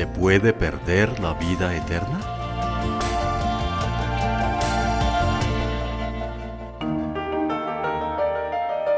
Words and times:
se 0.00 0.06
puede 0.06 0.54
perder 0.54 1.20
la 1.20 1.34
vida 1.34 1.76
eterna? 1.76 2.20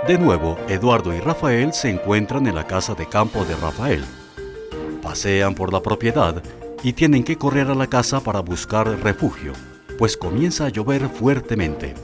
De 0.07 0.17
nuevo, 0.17 0.57
Eduardo 0.69 1.13
y 1.13 1.19
Rafael 1.19 1.73
se 1.73 1.91
encuentran 1.91 2.47
en 2.47 2.55
la 2.55 2.69
casa 2.69 2.95
de 2.95 3.09
campo 3.09 3.45
de 3.45 3.57
Rafael. 3.57 4.05
Pasean 5.03 5.57
por 5.57 5.73
la 5.73 5.83
propiedad 5.83 6.41
y 6.85 6.93
tienen 6.93 7.25
que 7.25 7.37
correr 7.37 7.67
a 7.67 7.75
la 7.75 7.89
casa 7.89 8.21
para 8.21 8.39
buscar 8.39 8.87
refugio, 9.03 9.55
pues 9.99 10.17
comienza 10.17 10.67
a 10.67 10.69
llover 10.69 11.09
fuertemente. 11.09 11.95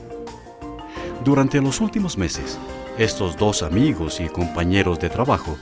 Durante 1.23 1.61
los 1.61 1.79
últimos 1.79 2.17
meses, 2.17 2.59
estos 2.97 3.37
dos 3.37 3.63
amigos 3.63 4.19
y 4.19 4.27
compañeros 4.27 4.99
de 4.99 5.09
trabajo 5.09 5.57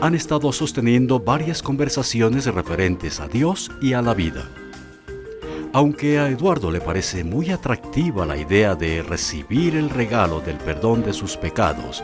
han 0.00 0.14
estado 0.14 0.52
sosteniendo 0.52 1.20
varias 1.20 1.62
conversaciones 1.62 2.46
referentes 2.46 3.20
a 3.20 3.28
Dios 3.28 3.70
y 3.80 3.94
a 3.94 4.02
la 4.02 4.14
vida. 4.14 4.48
Aunque 5.72 6.18
a 6.18 6.28
Eduardo 6.28 6.70
le 6.70 6.80
parece 6.80 7.24
muy 7.24 7.50
atractiva 7.50 8.26
la 8.26 8.36
idea 8.36 8.74
de 8.74 9.02
recibir 9.02 9.76
el 9.76 9.90
regalo 9.90 10.40
del 10.40 10.56
perdón 10.56 11.02
de 11.02 11.12
sus 11.12 11.36
pecados 11.36 12.02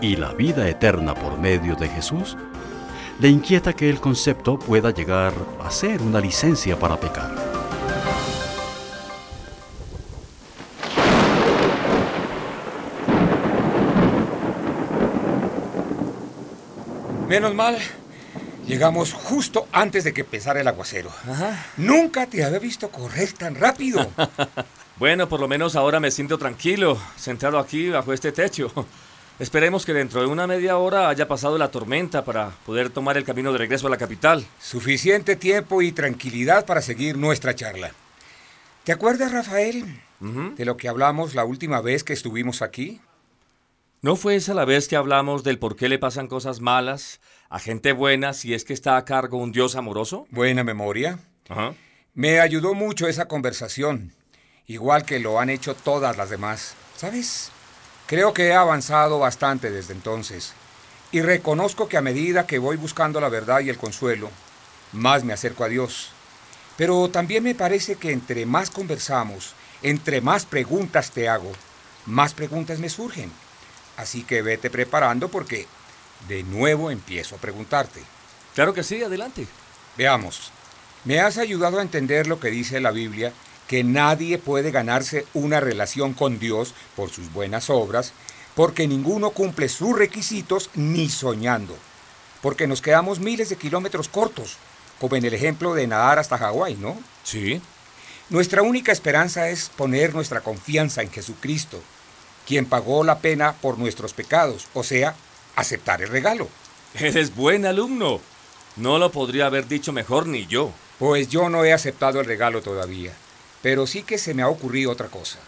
y 0.00 0.16
la 0.16 0.32
vida 0.32 0.68
eterna 0.68 1.14
por 1.14 1.38
medio 1.38 1.74
de 1.74 1.88
Jesús, 1.88 2.36
le 3.20 3.28
inquieta 3.28 3.72
que 3.72 3.88
el 3.90 4.00
concepto 4.00 4.58
pueda 4.58 4.90
llegar 4.90 5.32
a 5.62 5.70
ser 5.70 6.02
una 6.02 6.20
licencia 6.20 6.78
para 6.78 6.98
pecar. 6.98 7.41
Menos 17.32 17.54
mal, 17.54 17.78
llegamos 18.66 19.14
justo 19.14 19.66
antes 19.72 20.04
de 20.04 20.12
que 20.12 20.20
empezara 20.20 20.60
el 20.60 20.68
aguacero. 20.68 21.10
Nunca 21.78 22.26
te 22.26 22.44
había 22.44 22.58
visto 22.58 22.90
correr 22.90 23.32
tan 23.32 23.54
rápido. 23.54 24.06
bueno, 24.98 25.26
por 25.30 25.40
lo 25.40 25.48
menos 25.48 25.74
ahora 25.74 25.98
me 25.98 26.10
siento 26.10 26.36
tranquilo, 26.36 27.00
sentado 27.16 27.58
aquí 27.58 27.88
bajo 27.88 28.12
este 28.12 28.32
techo. 28.32 28.70
Esperemos 29.38 29.86
que 29.86 29.94
dentro 29.94 30.20
de 30.20 30.26
una 30.26 30.46
media 30.46 30.76
hora 30.76 31.08
haya 31.08 31.26
pasado 31.26 31.56
la 31.56 31.70
tormenta 31.70 32.22
para 32.22 32.50
poder 32.66 32.90
tomar 32.90 33.16
el 33.16 33.24
camino 33.24 33.50
de 33.50 33.60
regreso 33.60 33.86
a 33.86 33.90
la 33.90 33.96
capital. 33.96 34.44
Suficiente 34.60 35.34
tiempo 35.34 35.80
y 35.80 35.90
tranquilidad 35.92 36.66
para 36.66 36.82
seguir 36.82 37.16
nuestra 37.16 37.54
charla. 37.54 37.92
¿Te 38.84 38.92
acuerdas, 38.92 39.32
Rafael, 39.32 40.02
de 40.20 40.64
lo 40.66 40.76
que 40.76 40.86
hablamos 40.86 41.34
la 41.34 41.46
última 41.46 41.80
vez 41.80 42.04
que 42.04 42.12
estuvimos 42.12 42.60
aquí? 42.60 43.00
¿No 44.04 44.16
fue 44.16 44.34
esa 44.34 44.52
la 44.52 44.64
vez 44.64 44.88
que 44.88 44.96
hablamos 44.96 45.44
del 45.44 45.60
por 45.60 45.76
qué 45.76 45.88
le 45.88 45.96
pasan 45.96 46.26
cosas 46.26 46.58
malas 46.58 47.20
a 47.48 47.60
gente 47.60 47.92
buena 47.92 48.32
si 48.32 48.52
es 48.52 48.64
que 48.64 48.72
está 48.72 48.96
a 48.96 49.04
cargo 49.04 49.38
un 49.38 49.52
Dios 49.52 49.76
amoroso? 49.76 50.26
Buena 50.30 50.64
memoria. 50.64 51.20
Me 52.12 52.40
ayudó 52.40 52.74
mucho 52.74 53.06
esa 53.06 53.28
conversación, 53.28 54.12
igual 54.66 55.04
que 55.04 55.20
lo 55.20 55.38
han 55.38 55.50
hecho 55.50 55.76
todas 55.76 56.16
las 56.16 56.30
demás. 56.30 56.74
¿Sabes? 56.96 57.52
Creo 58.06 58.34
que 58.34 58.48
he 58.48 58.54
avanzado 58.54 59.20
bastante 59.20 59.70
desde 59.70 59.92
entonces, 59.92 60.52
y 61.12 61.20
reconozco 61.20 61.86
que 61.86 61.96
a 61.96 62.02
medida 62.02 62.44
que 62.44 62.58
voy 62.58 62.76
buscando 62.76 63.20
la 63.20 63.28
verdad 63.28 63.60
y 63.60 63.70
el 63.70 63.78
consuelo, 63.78 64.30
más 64.90 65.22
me 65.22 65.32
acerco 65.32 65.62
a 65.62 65.68
Dios. 65.68 66.10
Pero 66.76 67.08
también 67.08 67.44
me 67.44 67.54
parece 67.54 67.94
que 67.94 68.10
entre 68.10 68.46
más 68.46 68.68
conversamos, 68.68 69.54
entre 69.80 70.20
más 70.20 70.44
preguntas 70.44 71.12
te 71.12 71.28
hago, 71.28 71.52
más 72.06 72.34
preguntas 72.34 72.80
me 72.80 72.88
surgen. 72.88 73.30
Así 73.96 74.22
que 74.22 74.42
vete 74.42 74.70
preparando 74.70 75.28
porque 75.28 75.66
de 76.28 76.42
nuevo 76.42 76.90
empiezo 76.90 77.36
a 77.36 77.38
preguntarte. 77.38 78.00
Claro 78.54 78.74
que 78.74 78.82
sí, 78.82 79.02
adelante. 79.02 79.46
Veamos. 79.96 80.50
Me 81.04 81.20
has 81.20 81.38
ayudado 81.38 81.78
a 81.78 81.82
entender 81.82 82.26
lo 82.26 82.38
que 82.38 82.50
dice 82.50 82.80
la 82.80 82.92
Biblia, 82.92 83.32
que 83.66 83.84
nadie 83.84 84.38
puede 84.38 84.70
ganarse 84.70 85.26
una 85.34 85.60
relación 85.60 86.14
con 86.14 86.38
Dios 86.38 86.74
por 86.94 87.10
sus 87.10 87.32
buenas 87.32 87.70
obras, 87.70 88.12
porque 88.54 88.86
ninguno 88.86 89.30
cumple 89.30 89.68
sus 89.68 89.98
requisitos 89.98 90.70
ni 90.74 91.08
soñando. 91.08 91.76
Porque 92.40 92.66
nos 92.66 92.82
quedamos 92.82 93.18
miles 93.18 93.48
de 93.48 93.56
kilómetros 93.56 94.08
cortos, 94.08 94.58
como 95.00 95.16
en 95.16 95.24
el 95.24 95.34
ejemplo 95.34 95.74
de 95.74 95.86
nadar 95.86 96.18
hasta 96.18 96.38
Hawái, 96.38 96.76
¿no? 96.76 96.98
Sí. 97.24 97.60
Nuestra 98.30 98.62
única 98.62 98.92
esperanza 98.92 99.48
es 99.48 99.68
poner 99.70 100.14
nuestra 100.14 100.40
confianza 100.40 101.02
en 101.02 101.10
Jesucristo, 101.10 101.82
quien 102.46 102.66
pagó 102.66 103.04
la 103.04 103.18
pena 103.18 103.54
por 103.54 103.78
nuestros 103.78 104.12
pecados, 104.12 104.68
o 104.74 104.82
sea, 104.82 105.14
aceptar 105.56 106.02
el 106.02 106.08
regalo. 106.08 106.48
Eres 106.94 107.34
buen 107.34 107.64
alumno. 107.66 108.20
No 108.76 108.98
lo 108.98 109.12
podría 109.12 109.46
haber 109.46 109.68
dicho 109.68 109.92
mejor 109.92 110.26
ni 110.26 110.46
yo. 110.46 110.72
Pues 110.98 111.28
yo 111.28 111.48
no 111.48 111.64
he 111.64 111.72
aceptado 111.72 112.20
el 112.20 112.26
regalo 112.26 112.62
todavía, 112.62 113.12
pero 113.60 113.86
sí 113.86 114.02
que 114.02 114.18
se 114.18 114.34
me 114.34 114.42
ha 114.42 114.48
ocurrido 114.48 114.90
otra 114.90 115.08
cosa. 115.08 115.38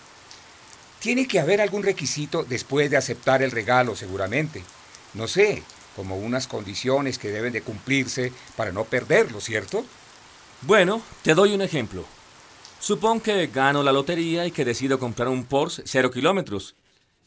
Tiene 0.99 1.29
que 1.29 1.39
haber 1.39 1.61
algún 1.61 1.83
requisito 1.83 2.45
después 2.45 2.91
de 2.91 2.97
aceptar 2.97 3.43
el 3.43 3.51
regalo, 3.51 3.95
seguramente. 3.95 4.65
No 5.13 5.29
sé, 5.29 5.63
como 5.95 6.17
unas 6.17 6.47
condiciones 6.47 7.19
que 7.19 7.31
deben 7.31 7.53
de 7.53 7.63
cumplirse 7.63 8.33
para 8.57 8.73
no 8.73 8.85
perderlo, 8.85 9.41
¿cierto? 9.41 9.85
Bueno, 10.63 11.03
te 11.23 11.35
doy 11.35 11.55
un 11.55 11.63
ejemplo. 11.63 12.05
Supón 12.81 13.21
que 13.21 13.47
gano 13.49 13.83
la 13.83 13.93
lotería 13.93 14.47
y 14.47 14.51
que 14.51 14.65
decido 14.65 14.99
comprar 14.99 15.29
un 15.29 15.45
Porsche 15.45 15.83
cero 15.87 16.11
kilómetros 16.11 16.75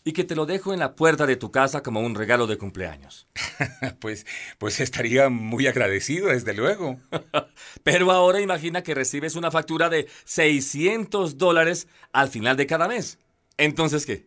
y 0.07 0.13
que 0.13 0.23
te 0.23 0.37
lo 0.37 0.45
dejo 0.45 0.73
en 0.73 0.79
la 0.79 0.95
puerta 0.95 1.25
de 1.25 1.35
tu 1.35 1.51
casa 1.51 1.83
como 1.83 1.99
un 1.99 2.15
regalo 2.15 2.47
de 2.47 2.57
cumpleaños. 2.57 3.27
pues, 3.99 4.25
pues 4.57 4.79
estaría 4.79 5.27
muy 5.27 5.67
agradecido, 5.67 6.29
desde 6.29 6.53
luego. 6.53 6.97
Pero 7.83 8.09
ahora 8.13 8.39
imagina 8.39 8.83
que 8.83 8.95
recibes 8.95 9.35
una 9.35 9.51
factura 9.51 9.89
de 9.89 10.07
600 10.23 11.37
dólares 11.37 11.89
al 12.13 12.29
final 12.29 12.55
de 12.55 12.67
cada 12.67 12.87
mes. 12.87 13.19
Entonces, 13.57 14.05
¿qué? 14.05 14.25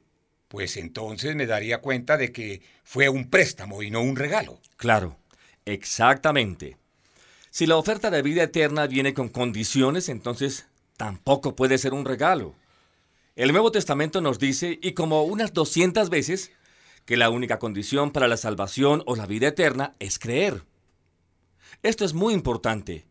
Pues 0.48 0.76
entonces 0.76 1.34
me 1.34 1.46
daría 1.46 1.80
cuenta 1.80 2.18
de 2.18 2.30
que 2.30 2.60
fue 2.84 3.08
un 3.08 3.30
préstamo 3.30 3.82
y 3.82 3.90
no 3.90 4.02
un 4.02 4.16
regalo. 4.16 4.60
Claro, 4.76 5.16
exactamente. 5.64 6.76
Si 7.48 7.64
la 7.64 7.76
oferta 7.76 8.10
de 8.10 8.20
vida 8.20 8.42
eterna 8.42 8.86
viene 8.86 9.14
con 9.14 9.30
condiciones, 9.30 10.10
entonces 10.10 10.66
tampoco 10.98 11.56
puede 11.56 11.78
ser 11.78 11.94
un 11.94 12.04
regalo. 12.04 12.54
El 13.40 13.52
Nuevo 13.52 13.72
Testamento 13.72 14.20
nos 14.20 14.38
dice, 14.38 14.78
y 14.82 14.92
como 14.92 15.22
unas 15.22 15.54
200 15.54 16.10
veces, 16.10 16.52
que 17.06 17.16
la 17.16 17.30
única 17.30 17.58
condición 17.58 18.10
para 18.10 18.28
la 18.28 18.36
salvación 18.36 19.02
o 19.06 19.16
la 19.16 19.24
vida 19.24 19.48
eterna 19.48 19.94
es 19.98 20.18
creer. 20.18 20.64
Esto 21.82 22.04
es 22.04 22.12
muy 22.12 22.34
importante. 22.34 23.06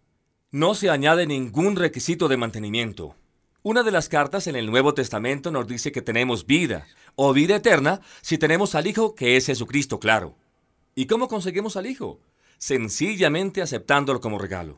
No 0.52 0.76
se 0.76 0.92
añade 0.92 1.26
ningún 1.26 1.76
requisito 1.76 2.28
de 2.28 2.38
mantenimiento. 2.38 3.16
Una 3.64 3.82
de 3.82 3.90
las 3.90 4.08
cartas 4.08 4.46
en 4.46 4.56
el 4.56 4.68
Nuevo 4.70 4.94
Testamento 4.94 5.50
nos 5.50 5.68
dice 5.68 5.92
que 5.92 6.04
tenemos 6.04 6.46
vida, 6.46 6.86
o 7.16 7.34
vida 7.34 7.56
eterna, 7.56 8.00
si 8.22 8.38
tenemos 8.38 8.76
al 8.76 8.86
Hijo 8.86 9.16
que 9.16 9.36
es 9.36 9.48
Jesucristo, 9.48 10.00
claro. 10.00 10.38
¿Y 10.94 11.08
cómo 11.08 11.28
conseguimos 11.28 11.76
al 11.76 11.88
Hijo? 11.88 12.20
Sencillamente 12.60 13.64
aceptándolo 13.64 14.22
como 14.22 14.38
regalo. 14.38 14.78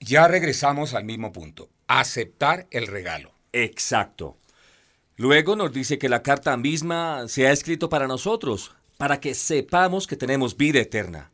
Ya 0.00 0.26
regresamos 0.26 0.94
al 0.94 1.04
mismo 1.04 1.32
punto, 1.32 1.68
aceptar 1.86 2.66
el 2.70 2.86
regalo. 2.86 3.34
Exacto. 3.52 4.38
Luego 5.20 5.54
nos 5.54 5.70
dice 5.70 5.98
que 5.98 6.08
la 6.08 6.22
carta 6.22 6.56
misma 6.56 7.28
se 7.28 7.46
ha 7.46 7.52
escrito 7.52 7.90
para 7.90 8.08
nosotros, 8.08 8.72
para 8.96 9.20
que 9.20 9.34
sepamos 9.34 10.06
que 10.06 10.16
tenemos 10.16 10.56
vida 10.56 10.80
eterna. 10.80 11.30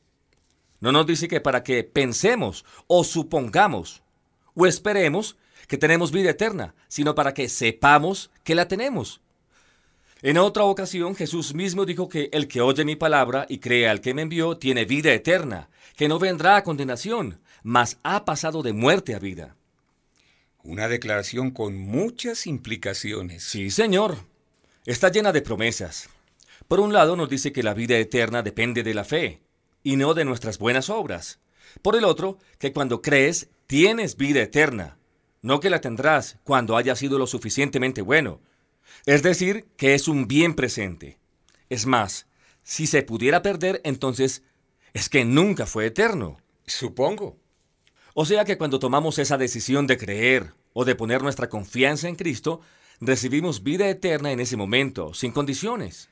No 0.80 0.90
nos 0.90 1.06
dice 1.06 1.28
que 1.28 1.40
para 1.40 1.62
que 1.62 1.84
pensemos 1.84 2.64
o 2.88 3.04
supongamos 3.04 4.02
o 4.56 4.66
esperemos 4.66 5.36
que 5.68 5.78
tenemos 5.78 6.10
vida 6.10 6.30
eterna, 6.30 6.74
sino 6.88 7.14
para 7.14 7.32
que 7.32 7.48
sepamos 7.48 8.32
que 8.42 8.56
la 8.56 8.66
tenemos. 8.66 9.20
En 10.20 10.36
otra 10.38 10.64
ocasión 10.64 11.14
Jesús 11.14 11.54
mismo 11.54 11.86
dijo 11.86 12.08
que 12.08 12.28
el 12.32 12.48
que 12.48 12.62
oye 12.62 12.84
mi 12.84 12.96
palabra 12.96 13.46
y 13.48 13.58
cree 13.58 13.88
al 13.88 14.00
que 14.00 14.14
me 14.14 14.22
envió 14.22 14.56
tiene 14.56 14.84
vida 14.84 15.12
eterna, 15.12 15.68
que 15.94 16.08
no 16.08 16.18
vendrá 16.18 16.56
a 16.56 16.64
condenación, 16.64 17.38
mas 17.62 17.98
ha 18.02 18.24
pasado 18.24 18.64
de 18.64 18.72
muerte 18.72 19.14
a 19.14 19.20
vida. 19.20 19.55
Una 20.66 20.88
declaración 20.88 21.52
con 21.52 21.76
muchas 21.78 22.48
implicaciones. 22.48 23.44
Sí, 23.44 23.70
señor. 23.70 24.16
Está 24.84 25.12
llena 25.12 25.30
de 25.30 25.40
promesas. 25.40 26.08
Por 26.66 26.80
un 26.80 26.92
lado 26.92 27.14
nos 27.14 27.30
dice 27.30 27.52
que 27.52 27.62
la 27.62 27.72
vida 27.72 27.96
eterna 27.98 28.42
depende 28.42 28.82
de 28.82 28.92
la 28.92 29.04
fe 29.04 29.42
y 29.84 29.94
no 29.94 30.12
de 30.12 30.24
nuestras 30.24 30.58
buenas 30.58 30.90
obras. 30.90 31.38
Por 31.82 31.94
el 31.94 32.04
otro, 32.04 32.38
que 32.58 32.72
cuando 32.72 33.00
crees, 33.00 33.48
tienes 33.68 34.16
vida 34.16 34.42
eterna, 34.42 34.98
no 35.40 35.60
que 35.60 35.70
la 35.70 35.80
tendrás 35.80 36.38
cuando 36.42 36.76
hayas 36.76 36.98
sido 36.98 37.16
lo 37.16 37.28
suficientemente 37.28 38.02
bueno. 38.02 38.40
Es 39.04 39.22
decir, 39.22 39.68
que 39.76 39.94
es 39.94 40.08
un 40.08 40.26
bien 40.26 40.56
presente. 40.56 41.20
Es 41.70 41.86
más, 41.86 42.26
si 42.64 42.88
se 42.88 43.04
pudiera 43.04 43.40
perder, 43.40 43.80
entonces 43.84 44.42
es 44.94 45.08
que 45.08 45.24
nunca 45.24 45.64
fue 45.64 45.86
eterno. 45.86 46.38
Supongo. 46.66 47.38
O 48.18 48.24
sea 48.24 48.46
que 48.46 48.56
cuando 48.56 48.78
tomamos 48.78 49.18
esa 49.18 49.36
decisión 49.36 49.86
de 49.86 49.98
creer 49.98 50.54
o 50.72 50.86
de 50.86 50.94
poner 50.94 51.22
nuestra 51.22 51.50
confianza 51.50 52.08
en 52.08 52.16
Cristo, 52.16 52.62
recibimos 52.98 53.62
vida 53.62 53.90
eterna 53.90 54.32
en 54.32 54.40
ese 54.40 54.56
momento, 54.56 55.12
sin 55.12 55.32
condiciones. 55.32 56.08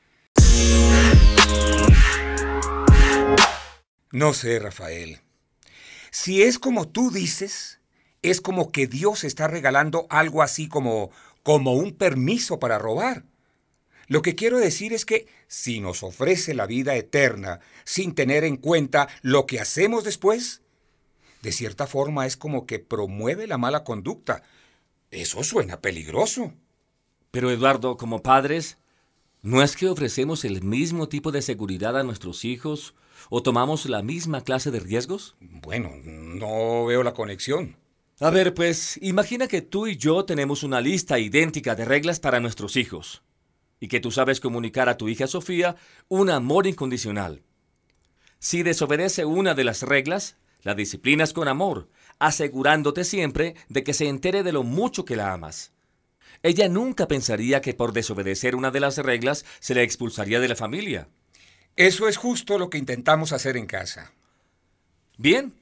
No 4.11 4.35
sé, 4.35 4.59
Rafael. 4.59 5.23
Si 6.11 6.43
es 6.43 6.59
como 6.59 6.89
tú 6.89 7.11
dices, 7.11 7.81
es 8.21 8.43
como 8.43 8.71
que 8.71 8.87
Dios 8.87 9.25
está 9.25 9.49
regalando 9.49 10.07
algo 10.11 10.43
así 10.43 10.69
como, 10.69 11.11
como 11.43 11.73
un 11.73 11.93
permiso 11.93 12.59
para 12.59 12.79
robar. 12.79 13.25
Lo 14.09 14.21
que 14.21 14.35
quiero 14.35 14.59
decir 14.59 14.93
es 14.93 15.07
que 15.07 15.27
si 15.47 15.81
nos 15.81 16.03
ofrece 16.03 16.53
la 16.53 16.67
vida 16.67 16.97
eterna 16.97 17.61
sin 17.85 18.15
tener 18.15 18.45
en 18.45 18.59
cuenta 18.59 19.09
lo 19.23 19.47
que 19.47 19.59
hacemos 19.59 20.05
después, 20.05 20.61
de 21.45 21.53
cierta 21.53 21.87
forma 21.87 22.25
es 22.25 22.39
como 22.39 22.65
que 22.65 22.79
promueve 22.79 23.47
la 23.47 23.59
mala 23.59 23.85
conducta. 23.85 24.43
Eso 25.11 25.45
suena 25.45 25.83
peligroso. 25.83 26.55
Pero 27.31 27.51
Eduardo, 27.51 27.99
como 27.99 28.23
padres, 28.23 28.79
¿no 29.43 29.63
es 29.63 29.77
que 29.77 29.91
ofrecemos 29.91 30.47
el 30.47 30.63
mismo 30.63 31.07
tipo 31.07 31.33
de 31.33 31.43
seguridad 31.43 31.99
a 31.99 32.03
nuestros 32.03 32.47
hijos 32.47 32.95
o 33.29 33.43
tomamos 33.43 33.85
la 33.85 34.03
misma 34.03 34.41
clase 34.41 34.71
de 34.71 34.81
riesgos? 34.81 35.37
Bueno, 35.39 35.91
no 36.03 36.87
veo 36.87 37.03
la 37.03 37.13
conexión. 37.13 37.77
A 38.21 38.31
ver, 38.31 38.55
pues, 38.55 38.99
imagina 39.03 39.47
que 39.47 39.61
tú 39.61 39.87
y 39.87 39.99
yo 39.99 40.25
tenemos 40.25 40.63
una 40.63 40.81
lista 40.81 41.19
idéntica 41.19 41.75
de 41.75 41.85
reglas 41.85 42.21
para 42.21 42.41
nuestros 42.41 42.77
hijos 42.77 43.23
y 43.81 43.89
que 43.89 44.01
tú 44.01 44.11
sabes 44.11 44.41
comunicar 44.41 44.89
a 44.89 44.97
tu 44.97 45.11
hija 45.11 45.27
Sofía 45.27 45.77
un 46.09 46.31
amor 46.31 46.67
incondicional. 46.67 47.43
Si 48.39 48.63
desobedece 48.63 49.27
una 49.27 49.53
de 49.53 49.65
las 49.65 49.83
reglas, 49.83 50.39
la 50.65 50.75
disciplinas 50.75 51.33
con 51.33 51.47
amor, 51.47 51.89
asegurándote 52.19 53.05
siempre 53.05 53.55
de 53.69 53.85
que 53.85 53.95
se 53.95 54.09
entere 54.09 54.43
de 54.43 54.53
lo 54.53 54.65
mucho 54.65 55.05
que 55.05 55.17
la 55.17 55.33
amas. 55.33 55.73
Ella 56.43 56.69
nunca 56.69 57.07
pensaría 57.07 57.61
que 57.61 57.75
por 57.75 57.93
desobedecer 57.93 58.57
una 58.57 58.71
de 58.71 58.81
las 58.81 58.99
reglas 58.99 59.45
se 59.61 59.75
le 59.75 59.83
expulsaría 59.83 60.41
de 60.41 60.49
la 60.49 60.57
familia. 60.57 61.09
Eso 61.77 62.09
es 62.09 62.17
justo 62.17 62.59
lo 62.59 62.71
que 62.71 62.79
intentamos 62.79 63.33
hacer 63.33 63.57
en 63.57 63.67
casa. 63.67 64.13
Bien, 65.17 65.55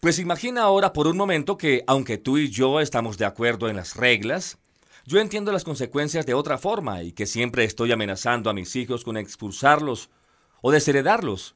pues 0.00 0.18
imagina 0.18 0.62
ahora 0.62 0.92
por 0.92 1.06
un 1.06 1.16
momento 1.16 1.58
que, 1.58 1.84
aunque 1.86 2.18
tú 2.18 2.38
y 2.38 2.48
yo 2.48 2.80
estamos 2.80 3.18
de 3.18 3.24
acuerdo 3.24 3.68
en 3.68 3.76
las 3.76 3.96
reglas, 3.96 4.58
yo 5.04 5.18
entiendo 5.18 5.52
las 5.52 5.64
consecuencias 5.64 6.26
de 6.26 6.34
otra 6.34 6.58
forma 6.58 7.02
y 7.02 7.12
que 7.12 7.26
siempre 7.26 7.64
estoy 7.64 7.92
amenazando 7.92 8.50
a 8.50 8.54
mis 8.54 8.76
hijos 8.76 9.04
con 9.04 9.16
expulsarlos 9.16 10.10
o 10.62 10.70
desheredarlos. 10.70 11.54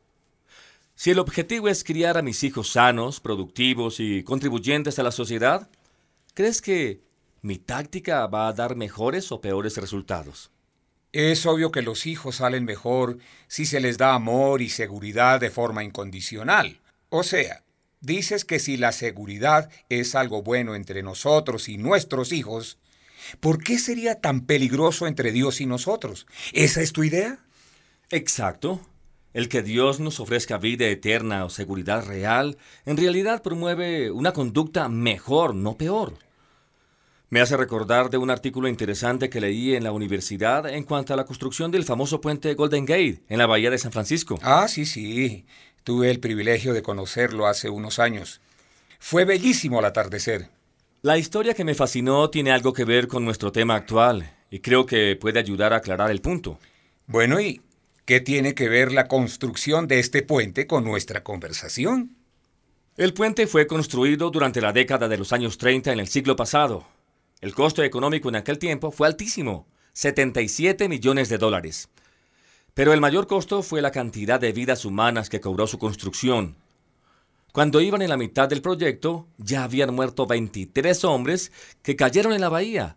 Si 0.96 1.11
el 1.11 1.19
objetivo 1.19 1.69
es 1.69 1.82
criar 1.85 2.17
a 2.17 2.23
mis 2.23 2.44
hijos 2.44 2.73
sanos, 2.73 3.20
productivos 3.20 3.99
y 3.99 4.23
contribuyentes 4.23 4.99
a 4.99 5.02
la 5.02 5.11
sociedad, 5.11 5.69
¿crees 6.35 6.62
que 6.62 7.00
mi 7.43 7.58
táctica 7.58 8.26
va 8.26 8.49
a 8.49 8.52
dar 8.52 8.76
mejores 8.76 9.32
o 9.32 9.41
peores 9.41 9.76
resultados? 9.76 10.50
Es 11.12 11.46
obvio 11.46 11.70
que 11.70 11.82
los 11.82 12.06
hijos 12.06 12.37
salen 12.37 12.64
mejor 12.64 13.19
si 13.49 13.67
se 13.67 13.81
les 13.81 13.99
da 13.99 14.14
amor 14.14 14.62
y 14.62 14.69
seguridad 14.69 15.41
de 15.41 15.50
forma 15.50 15.85
incondicional. 15.85 16.81
O 17.08 17.23
sea, 17.23 17.62
dices 18.00 18.44
que 18.44 18.58
si 18.58 18.76
la 18.76 18.93
seguridad 18.93 19.70
es 19.88 20.14
algo 20.14 20.43
bueno 20.43 20.75
entre 20.75 21.02
nosotros 21.02 21.69
y 21.69 21.76
nuestros 21.76 22.32
hijos, 22.32 22.79
¿Por 23.40 23.62
qué 23.62 23.79
sería 23.79 24.20
tan 24.20 24.43
peligroso 24.43 25.06
entre 25.06 25.32
Dios 25.32 25.61
y 25.61 25.67
nosotros? 25.67 26.26
¿Esa 26.52 26.82
es 26.82 26.93
tu 26.93 27.05
idea? 27.05 27.38
Exacto. 28.11 28.81
El 29.34 29.48
que 29.48 29.62
Dios 29.62 29.98
nos 29.98 30.20
ofrezca 30.20 30.58
vida 30.58 30.86
eterna 30.86 31.44
o 31.44 31.50
seguridad 31.50 32.06
real, 32.06 32.56
en 32.86 32.96
realidad 32.96 33.42
promueve 33.42 34.12
una 34.12 34.32
conducta 34.32 34.88
mejor, 34.88 35.56
no 35.56 35.76
peor. 35.76 36.14
Me 37.31 37.40
hace 37.40 37.56
recordar 37.56 38.10
de 38.10 38.16
un 38.16 38.31
artículo 38.31 38.69
interesante 38.69 39.28
que 39.28 39.40
leí 39.40 39.75
en 39.75 39.82
la 39.82 39.90
universidad 39.90 40.69
en 40.69 40.84
cuanto 40.84 41.12
a 41.12 41.16
la 41.16 41.25
construcción 41.25 41.72
del 41.72 41.82
famoso 41.82 42.20
puente 42.20 42.54
Golden 42.54 42.86
Gate 42.86 43.25
en 43.28 43.38
la 43.38 43.46
bahía 43.46 43.70
de 43.70 43.78
San 43.78 43.90
Francisco. 43.90 44.38
Ah, 44.40 44.69
sí, 44.69 44.86
sí. 44.86 45.44
Tuve 45.82 46.12
el 46.12 46.20
privilegio 46.20 46.72
de 46.72 46.82
conocerlo 46.82 47.48
hace 47.48 47.69
unos 47.69 47.98
años. 47.98 48.40
Fue 49.00 49.25
bellísimo 49.25 49.80
al 49.80 49.87
atardecer. 49.87 50.48
La 51.02 51.19
historia 51.19 51.54
que 51.54 51.64
me 51.64 51.75
fascinó 51.75 52.30
tiene 52.30 52.52
algo 52.52 52.72
que 52.72 52.84
ver 52.84 53.08
con 53.08 53.25
nuestro 53.25 53.50
tema 53.50 53.75
actual 53.75 54.30
y 54.48 54.60
creo 54.60 54.87
que 54.87 55.16
puede 55.20 55.40
ayudar 55.40 55.72
a 55.72 55.78
aclarar 55.78 56.12
el 56.12 56.20
punto. 56.20 56.60
Bueno, 57.06 57.40
¿y 57.40 57.60
qué 58.04 58.20
tiene 58.20 58.54
que 58.54 58.68
ver 58.68 58.92
la 58.92 59.08
construcción 59.08 59.88
de 59.88 59.98
este 59.98 60.22
puente 60.22 60.66
con 60.66 60.84
nuestra 60.84 61.22
conversación? 61.22 62.16
El 62.96 63.14
puente 63.14 63.46
fue 63.46 63.66
construido 63.66 64.30
durante 64.30 64.60
la 64.60 64.72
década 64.72 65.08
de 65.08 65.18
los 65.18 65.32
años 65.32 65.58
30 65.58 65.92
en 65.92 66.00
el 66.00 66.08
siglo 66.08 66.36
pasado. 66.36 66.86
El 67.40 67.54
costo 67.54 67.82
económico 67.82 68.28
en 68.28 68.36
aquel 68.36 68.58
tiempo 68.58 68.90
fue 68.90 69.06
altísimo, 69.06 69.66
77 69.92 70.88
millones 70.88 71.28
de 71.28 71.38
dólares. 71.38 71.88
Pero 72.74 72.92
el 72.92 73.00
mayor 73.00 73.26
costo 73.26 73.62
fue 73.62 73.82
la 73.82 73.90
cantidad 73.90 74.40
de 74.40 74.52
vidas 74.52 74.84
humanas 74.84 75.28
que 75.28 75.40
cobró 75.40 75.66
su 75.66 75.78
construcción, 75.78 76.56
cuando 77.54 77.80
iban 77.80 78.02
en 78.02 78.08
la 78.08 78.16
mitad 78.16 78.48
del 78.48 78.62
proyecto, 78.62 79.28
ya 79.38 79.62
habían 79.62 79.94
muerto 79.94 80.26
23 80.26 81.04
hombres 81.04 81.52
que 81.84 81.94
cayeron 81.94 82.32
en 82.32 82.40
la 82.40 82.48
bahía. 82.48 82.96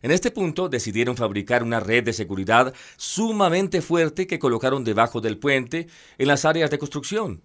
En 0.00 0.10
este 0.10 0.30
punto 0.30 0.68
decidieron 0.68 1.16
fabricar 1.16 1.62
una 1.62 1.80
red 1.80 2.04
de 2.04 2.12
seguridad 2.12 2.72
sumamente 2.96 3.82
fuerte 3.82 4.26
que 4.26 4.38
colocaron 4.38 4.84
debajo 4.84 5.20
del 5.20 5.38
puente 5.38 5.88
en 6.18 6.28
las 6.28 6.44
áreas 6.44 6.70
de 6.70 6.78
construcción. 6.78 7.42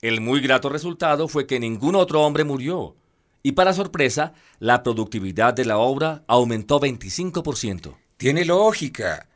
El 0.00 0.20
muy 0.20 0.40
grato 0.40 0.68
resultado 0.68 1.26
fue 1.26 1.46
que 1.46 1.58
ningún 1.58 1.96
otro 1.96 2.22
hombre 2.22 2.44
murió, 2.44 2.94
y 3.42 3.52
para 3.52 3.72
sorpresa, 3.72 4.34
la 4.58 4.82
productividad 4.82 5.54
de 5.54 5.64
la 5.64 5.78
obra 5.78 6.22
aumentó 6.26 6.80
25%. 6.80 7.96
Tiene 8.16 8.44
lógica. 8.44 9.28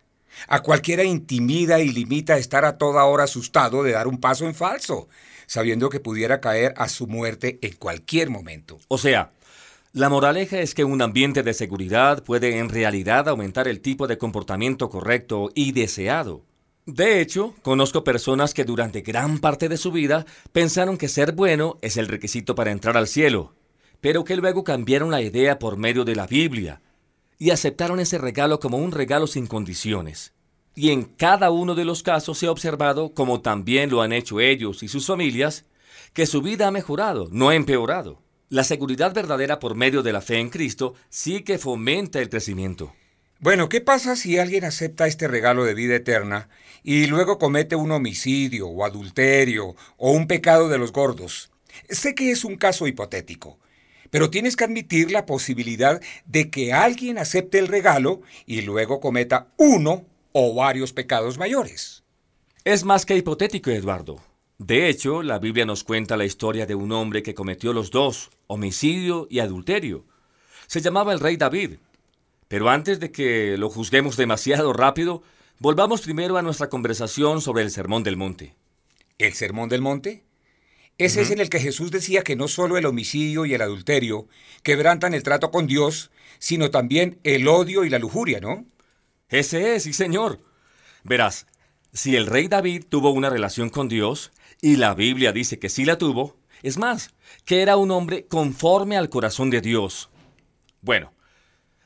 A 0.47 0.62
cualquiera 0.62 1.05
intimida 1.05 1.81
y 1.81 1.91
limita 1.91 2.37
estar 2.37 2.65
a 2.65 2.79
toda 2.79 3.05
hora 3.05 3.25
asustado 3.25 3.83
de 3.83 3.93
dar 3.93 4.06
un 4.06 4.19
paso 4.19 4.47
en 4.47 4.55
falso 4.55 5.09
sabiendo 5.50 5.91
que 5.91 5.99
pudiera 5.99 6.41
caer 6.41 6.75
a 6.76 6.88
su 6.88 7.09
muerte 7.09 7.59
en 7.62 7.73
cualquier 7.73 8.31
momento. 8.31 8.79
O 8.87 8.99
sea, 8.99 9.33
la 9.92 10.08
moraleja 10.08 10.60
es 10.60 10.75
que 10.75 10.84
un 10.84 11.02
ambiente 11.02 11.42
de 11.42 11.52
seguridad 11.52 12.22
puede 12.22 12.58
en 12.58 12.69
realidad 12.69 13.28
aumentar 13.28 13.66
el 13.66 13.81
tipo 13.81 14.06
de 14.06 14.19
comportamiento 14.19 14.88
correcto 14.88 15.50
y 15.52 15.72
deseado. 15.72 16.44
De 16.87 17.20
hecho, 17.20 17.54
conozco 17.62 18.04
personas 18.04 18.54
que 18.54 18.64
durante 18.64 19.00
gran 19.00 19.38
parte 19.38 19.69
de 19.69 19.76
su 19.76 19.90
vida 19.90 20.26
pensaron 20.52 20.96
que 20.96 21.08
ser 21.08 21.32
bueno 21.32 21.76
es 21.82 21.96
el 21.96 22.06
requisito 22.06 22.54
para 22.54 22.70
entrar 22.70 22.96
al 22.96 23.08
cielo, 23.08 23.54
pero 24.00 24.22
que 24.22 24.37
luego 24.37 24.62
cambiaron 24.62 25.10
la 25.10 25.22
idea 25.22 25.58
por 25.58 25.76
medio 25.76 26.04
de 26.04 26.14
la 26.14 26.28
Biblia 26.28 26.81
y 27.38 27.50
aceptaron 27.50 27.98
ese 27.98 28.19
regalo 28.19 28.60
como 28.60 28.78
un 28.78 28.92
regalo 28.92 29.26
sin 29.26 29.48
condiciones. 29.48 30.34
Y 30.76 30.90
en 30.90 31.02
cada 31.02 31.50
uno 31.50 31.75
de 31.75 31.84
los 31.84 32.04
casos 32.04 32.38
se 32.38 32.46
ha 32.46 32.52
observado, 32.52 33.12
como 33.12 33.40
también 33.40 33.90
lo 33.90 34.02
han 34.02 34.12
hecho 34.12 34.38
ellos 34.38 34.84
y 34.84 34.88
sus 34.88 35.06
familias, 35.06 35.64
que 36.12 36.26
su 36.26 36.42
vida 36.42 36.68
ha 36.68 36.70
mejorado, 36.70 37.28
no 37.32 37.49
ha 37.49 37.56
empeorado. 37.56 38.23
La 38.50 38.64
seguridad 38.64 39.14
verdadera 39.14 39.61
por 39.61 39.76
medio 39.76 40.02
de 40.02 40.12
la 40.12 40.21
fe 40.21 40.40
en 40.40 40.50
Cristo 40.50 40.95
sí 41.09 41.42
que 41.42 41.57
fomenta 41.57 42.19
el 42.19 42.28
crecimiento. 42.28 42.92
Bueno, 43.38 43.69
¿qué 43.69 43.80
pasa 43.80 44.16
si 44.16 44.38
alguien 44.40 44.64
acepta 44.64 45.07
este 45.07 45.28
regalo 45.28 45.64
de 45.64 45.73
vida 45.73 45.95
eterna 45.95 46.49
y 46.83 47.07
luego 47.07 47.38
comete 47.38 47.76
un 47.76 47.92
homicidio 47.92 48.66
o 48.66 48.85
adulterio 48.85 49.76
o 49.97 50.11
un 50.11 50.26
pecado 50.26 50.69
de 50.69 50.78
los 50.78 50.90
gordos? 50.90 51.52
Sé 51.88 52.16
que 52.16 52.33
es 52.33 52.45
un 52.45 52.57
caso 52.57 52.88
hipotético, 52.88 53.61
pero 54.11 54.30
tienes 54.30 54.57
que 54.57 54.64
admitir 54.64 55.12
la 55.12 55.26
posibilidad 55.26 56.00
de 56.26 56.50
que 56.50 56.73
alguien 56.73 57.19
acepte 57.19 57.61
el 57.61 57.69
regalo 57.69 58.21
y 58.47 58.62
luego 58.62 58.99
cometa 58.99 59.47
uno 59.59 60.07
o 60.33 60.57
varios 60.57 60.92
pecados 60.92 61.38
mayores. 61.38 62.02
Es 62.64 62.83
más 62.83 63.07
que 63.07 63.16
hipotético, 63.16 63.71
Eduardo. 63.71 64.21
De 64.61 64.90
hecho, 64.90 65.23
la 65.23 65.38
Biblia 65.38 65.64
nos 65.64 65.85
cuenta 65.85 66.19
la 66.19 66.26
historia 66.26 66.67
de 66.67 66.75
un 66.75 66.93
hombre 66.93 67.23
que 67.23 67.33
cometió 67.33 67.73
los 67.73 67.90
dos, 67.90 68.29
homicidio 68.47 69.26
y 69.31 69.38
adulterio. 69.38 70.05
Se 70.67 70.83
llamaba 70.83 71.14
el 71.14 71.21
rey 71.21 71.38
David. 71.38 71.79
Pero 72.47 72.69
antes 72.69 73.00
de 73.00 73.11
que 73.11 73.57
lo 73.57 73.71
juzguemos 73.71 74.19
demasiado 74.19 74.75
rápido, 74.75 75.23
volvamos 75.61 76.02
primero 76.02 76.37
a 76.37 76.43
nuestra 76.43 76.69
conversación 76.69 77.40
sobre 77.40 77.62
el 77.62 77.71
Sermón 77.71 78.02
del 78.02 78.19
Monte. 78.19 78.55
¿El 79.17 79.33
Sermón 79.33 79.71
del 79.71 79.81
Monte? 79.81 80.25
Ese 80.99 81.23
es 81.23 81.31
en 81.31 81.40
el 81.40 81.49
que 81.49 81.59
Jesús 81.59 81.90
decía 81.90 82.21
que 82.21 82.37
no 82.37 82.47
solo 82.47 82.76
el 82.76 82.85
homicidio 82.85 83.47
y 83.47 83.55
el 83.55 83.62
adulterio 83.62 84.29
quebrantan 84.62 85.14
el 85.14 85.23
trato 85.23 85.50
con 85.50 85.67
Dios, 85.69 86.11
sino 86.38 86.71
también 86.71 87.19
el 87.25 87.49
odio 87.49 87.87
y 87.87 87.88
la 87.88 87.99
lujuria, 87.99 88.40
¿no? 88.40 88.67
Ese 89.31 89.75
es, 89.75 89.85
sí 89.85 89.95
señor. 89.95 90.38
Verás, 91.02 91.47
si 91.95 92.14
el 92.14 92.26
rey 92.26 92.49
David 92.49 92.85
tuvo 92.90 93.11
una 93.11 93.31
relación 93.31 93.71
con 93.71 93.88
Dios, 93.88 94.33
y 94.62 94.76
la 94.76 94.95
Biblia 94.95 95.33
dice 95.33 95.59
que 95.59 95.69
sí 95.69 95.85
la 95.85 95.99
tuvo, 95.99 96.37
es 96.62 96.79
más, 96.79 97.14
que 97.45 97.62
era 97.62 97.76
un 97.76 97.90
hombre 97.90 98.26
conforme 98.26 98.97
al 98.97 99.09
corazón 99.09 99.50
de 99.50 99.61
Dios. 99.61 100.11
Bueno, 100.83 101.12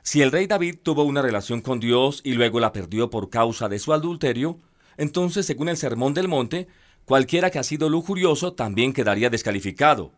si 0.03 0.23
el 0.23 0.33
rey 0.33 0.47
David 0.47 0.77
tuvo 0.83 1.05
una 1.05 1.23
relación 1.23 1.61
con 1.61 1.81
Dios 1.81 2.21
y 2.25 2.33
luego 2.33 2.61
la 2.61 2.73
perdió 2.73 3.11
por 3.11 3.31
causa 3.31 3.69
de 3.69 3.79
su 3.79 3.93
adulterio, 3.93 4.59
entonces, 4.97 5.47
según 5.47 5.69
el 5.69 5.77
Sermón 5.77 6.15
del 6.15 6.29
Monte, 6.29 6.69
cualquiera 7.05 7.51
que 7.51 7.59
ha 7.59 7.65
sido 7.65 7.89
lujurioso 7.89 8.53
también 8.53 8.93
quedaría 8.93 9.31
descalificado. 9.31 10.13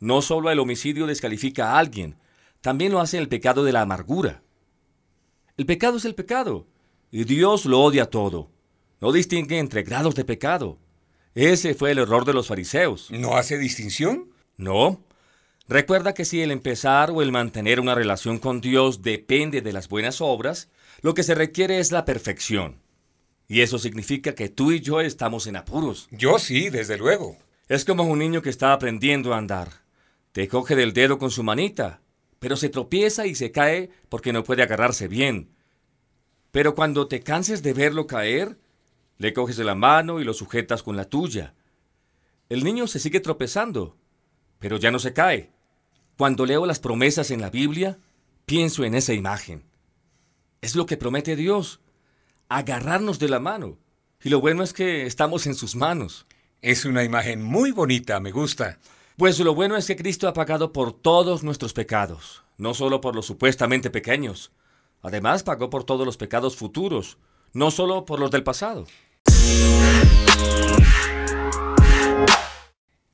No 0.00 0.22
solo 0.22 0.50
el 0.50 0.60
homicidio 0.60 1.06
descalifica 1.06 1.72
a 1.72 1.78
alguien, 1.78 2.16
también 2.60 2.92
lo 2.92 3.00
hace 3.00 3.18
el 3.18 3.28
pecado 3.28 3.64
de 3.64 3.72
la 3.72 3.82
amargura. 3.82 4.42
El 5.56 5.66
pecado 5.66 5.96
es 5.96 6.04
el 6.04 6.14
pecado, 6.14 6.66
y 7.10 7.24
Dios 7.24 7.64
lo 7.64 7.80
odia 7.80 8.06
todo. 8.06 8.50
No 9.00 9.10
distingue 9.12 9.58
entre 9.58 9.82
grados 9.82 10.14
de 10.14 10.24
pecado. 10.24 10.78
Ese 11.34 11.74
fue 11.74 11.92
el 11.92 11.98
error 11.98 12.24
de 12.24 12.34
los 12.34 12.48
fariseos. 12.48 13.10
¿No 13.10 13.36
hace 13.36 13.58
distinción? 13.58 14.30
No. 14.56 15.04
Recuerda 15.68 16.14
que 16.14 16.24
si 16.24 16.40
el 16.40 16.50
empezar 16.50 17.10
o 17.10 17.22
el 17.22 17.30
mantener 17.30 17.78
una 17.80 17.94
relación 17.94 18.38
con 18.38 18.60
Dios 18.60 19.02
depende 19.02 19.60
de 19.60 19.72
las 19.72 19.88
buenas 19.88 20.20
obras, 20.20 20.68
lo 21.02 21.14
que 21.14 21.22
se 21.22 21.34
requiere 21.34 21.78
es 21.78 21.92
la 21.92 22.04
perfección. 22.04 22.80
Y 23.46 23.60
eso 23.60 23.78
significa 23.78 24.34
que 24.34 24.48
tú 24.48 24.72
y 24.72 24.80
yo 24.80 25.00
estamos 25.00 25.46
en 25.46 25.56
apuros. 25.56 26.08
Yo 26.10 26.38
sí, 26.38 26.70
desde 26.70 26.98
luego. 26.98 27.36
Es 27.68 27.84
como 27.84 28.04
un 28.04 28.18
niño 28.18 28.42
que 28.42 28.50
está 28.50 28.72
aprendiendo 28.72 29.32
a 29.34 29.38
andar. 29.38 29.68
Te 30.32 30.48
coge 30.48 30.74
del 30.74 30.92
dedo 30.92 31.18
con 31.18 31.30
su 31.30 31.42
manita, 31.42 32.00
pero 32.38 32.56
se 32.56 32.68
tropieza 32.68 33.26
y 33.26 33.34
se 33.34 33.52
cae 33.52 33.90
porque 34.08 34.32
no 34.32 34.44
puede 34.44 34.62
agarrarse 34.62 35.08
bien. 35.08 35.50
Pero 36.50 36.74
cuando 36.74 37.08
te 37.08 37.20
canses 37.20 37.62
de 37.62 37.72
verlo 37.72 38.06
caer, 38.06 38.58
le 39.18 39.32
coges 39.32 39.56
de 39.56 39.64
la 39.64 39.74
mano 39.74 40.20
y 40.20 40.24
lo 40.24 40.32
sujetas 40.32 40.82
con 40.82 40.96
la 40.96 41.04
tuya. 41.04 41.54
El 42.48 42.64
niño 42.64 42.86
se 42.86 42.98
sigue 42.98 43.20
tropezando, 43.20 43.96
pero 44.58 44.78
ya 44.78 44.90
no 44.90 44.98
se 44.98 45.12
cae. 45.12 45.52
Cuando 46.16 46.46
leo 46.46 46.66
las 46.66 46.80
promesas 46.80 47.30
en 47.30 47.40
la 47.40 47.50
Biblia, 47.50 47.98
pienso 48.46 48.84
en 48.84 48.94
esa 48.94 49.12
imagen. 49.12 49.64
Es 50.60 50.74
lo 50.74 50.86
que 50.86 50.96
promete 50.96 51.36
Dios, 51.36 51.80
agarrarnos 52.48 53.18
de 53.18 53.28
la 53.28 53.40
mano. 53.40 53.78
Y 54.22 54.30
lo 54.30 54.40
bueno 54.40 54.62
es 54.62 54.72
que 54.72 55.06
estamos 55.06 55.46
en 55.46 55.54
sus 55.54 55.76
manos. 55.76 56.26
Es 56.62 56.84
una 56.84 57.04
imagen 57.04 57.42
muy 57.42 57.70
bonita, 57.70 58.18
me 58.18 58.32
gusta. 58.32 58.78
Pues 59.16 59.38
lo 59.40 59.54
bueno 59.54 59.76
es 59.76 59.86
que 59.86 59.96
Cristo 59.96 60.28
ha 60.28 60.32
pagado 60.32 60.72
por 60.72 60.92
todos 60.92 61.42
nuestros 61.42 61.72
pecados, 61.72 62.42
no 62.56 62.74
solo 62.74 63.00
por 63.00 63.14
los 63.14 63.26
supuestamente 63.26 63.90
pequeños. 63.90 64.52
Además 65.02 65.42
pagó 65.42 65.70
por 65.70 65.84
todos 65.84 66.06
los 66.06 66.16
pecados 66.16 66.56
futuros, 66.56 67.18
no 67.52 67.70
solo 67.70 68.04
por 68.04 68.18
los 68.18 68.30
del 68.30 68.42
pasado. 68.42 68.86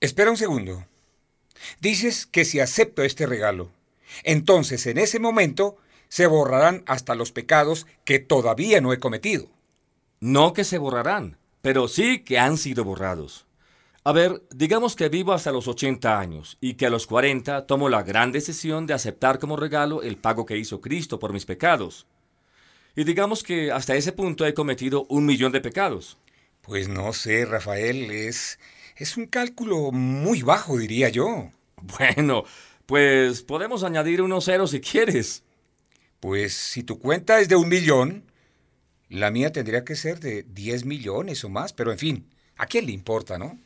Espera 0.01 0.31
un 0.31 0.37
segundo. 0.37 0.85
Dices 1.81 2.27
que 2.27 2.45
si 2.45 2.61
acepto 2.61 3.03
este 3.03 3.27
regalo, 3.27 3.71
entonces 4.23 4.87
en 4.87 4.99
ese 4.99 5.19
momento 5.19 5.77
se 6.09 6.27
borrarán 6.27 6.85
hasta 6.87 7.15
los 7.15 7.33
pecados 7.33 7.87
que 8.05 8.19
todavía 8.19 8.81
no 8.81 8.93
he 8.93 9.01
cometido. 9.01 9.49
No 10.21 10.53
que 10.53 10.65
se 10.65 10.79
borrarán, 10.79 11.39
pero 11.63 11.89
sí 11.89 12.21
que 12.21 12.39
han 12.39 12.59
sido 12.59 12.85
borrados. 12.85 13.47
A 14.05 14.13
ver, 14.13 14.43
digamos 14.51 14.95
que 14.95 15.09
vivo 15.09 15.33
hasta 15.33 15.51
los 15.51 15.67
80 15.67 16.21
años 16.21 16.59
y 16.61 16.75
que 16.75 16.85
a 16.85 16.91
los 16.91 17.07
40 17.07 17.67
tomo 17.67 17.89
la 17.89 18.03
gran 18.03 18.31
decisión 18.33 18.87
de 18.87 18.93
aceptar 18.93 19.39
como 19.39 19.57
regalo 19.57 20.03
el 20.03 20.19
pago 20.19 20.45
que 20.45 20.59
hizo 20.59 20.83
Cristo 20.83 21.19
por 21.19 21.33
mis 21.33 21.47
pecados. 21.47 22.07
Y 22.95 23.05
digamos 23.05 23.43
que 23.43 23.73
hasta 23.73 23.97
ese 23.97 24.13
punto 24.13 24.45
he 24.45 24.53
cometido 24.53 25.07
un 25.09 25.25
millón 25.25 25.53
de 25.53 25.63
pecados. 25.63 26.19
Pues 26.65 26.89
no 26.89 27.13
sé, 27.13 27.45
Rafael, 27.45 28.11
es, 28.11 28.59
es 28.97 29.19
un 29.19 29.27
cálculo 29.27 29.93
muy 29.93 30.43
bajo, 30.43 30.79
diría 30.79 31.11
yo. 31.11 31.51
Bueno, 31.99 32.45
pues 32.87 33.43
podemos 33.43 33.85
añadir 33.85 34.23
unos 34.23 34.47
ceros 34.47 34.71
si 34.71 34.81
quieres. 34.81 35.43
Pues 36.21 36.55
si 36.55 36.83
tu 36.83 36.99
cuenta 36.99 37.39
es 37.41 37.51
de 37.51 37.57
un 37.57 37.69
millón, 37.69 38.25
la 39.11 39.31
mía 39.31 39.53
tendría 39.53 39.85
que 39.85 39.95
ser 39.95 40.21
de 40.21 40.45
10 40.45 40.87
millones 40.87 41.45
o 41.45 41.51
más, 41.51 41.75
pero 41.75 41.93
en 41.93 41.99
fin, 41.99 42.31
¿a 42.57 42.65
quién 42.65 42.87
le 42.87 42.93
importa, 42.93 43.37
no? 43.37 43.59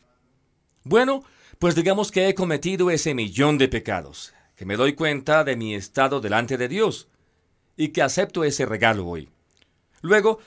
Bueno, 0.83 1.23
pues 1.61 1.77
digamos 1.77 2.11
que 2.11 2.29
he 2.29 2.35
cometido 2.35 2.91
ese 2.91 3.15
millón 3.15 3.59
de 3.59 3.69
pecados, 3.69 4.35
que 4.57 4.67
me 4.67 4.77
doy 4.77 4.95
cuenta 4.95 5.45
de 5.45 5.55
mi 5.55 5.77
estado 5.77 6.21
delante 6.21 6.57
de 6.57 6.67
Dios 6.67 7.07
y 7.77 7.91
que 7.91 8.03
acepto 8.03 8.43
ese 8.43 8.67
regalo 8.67 9.07
hoy. 9.07 9.29
Luego, 10.01 10.41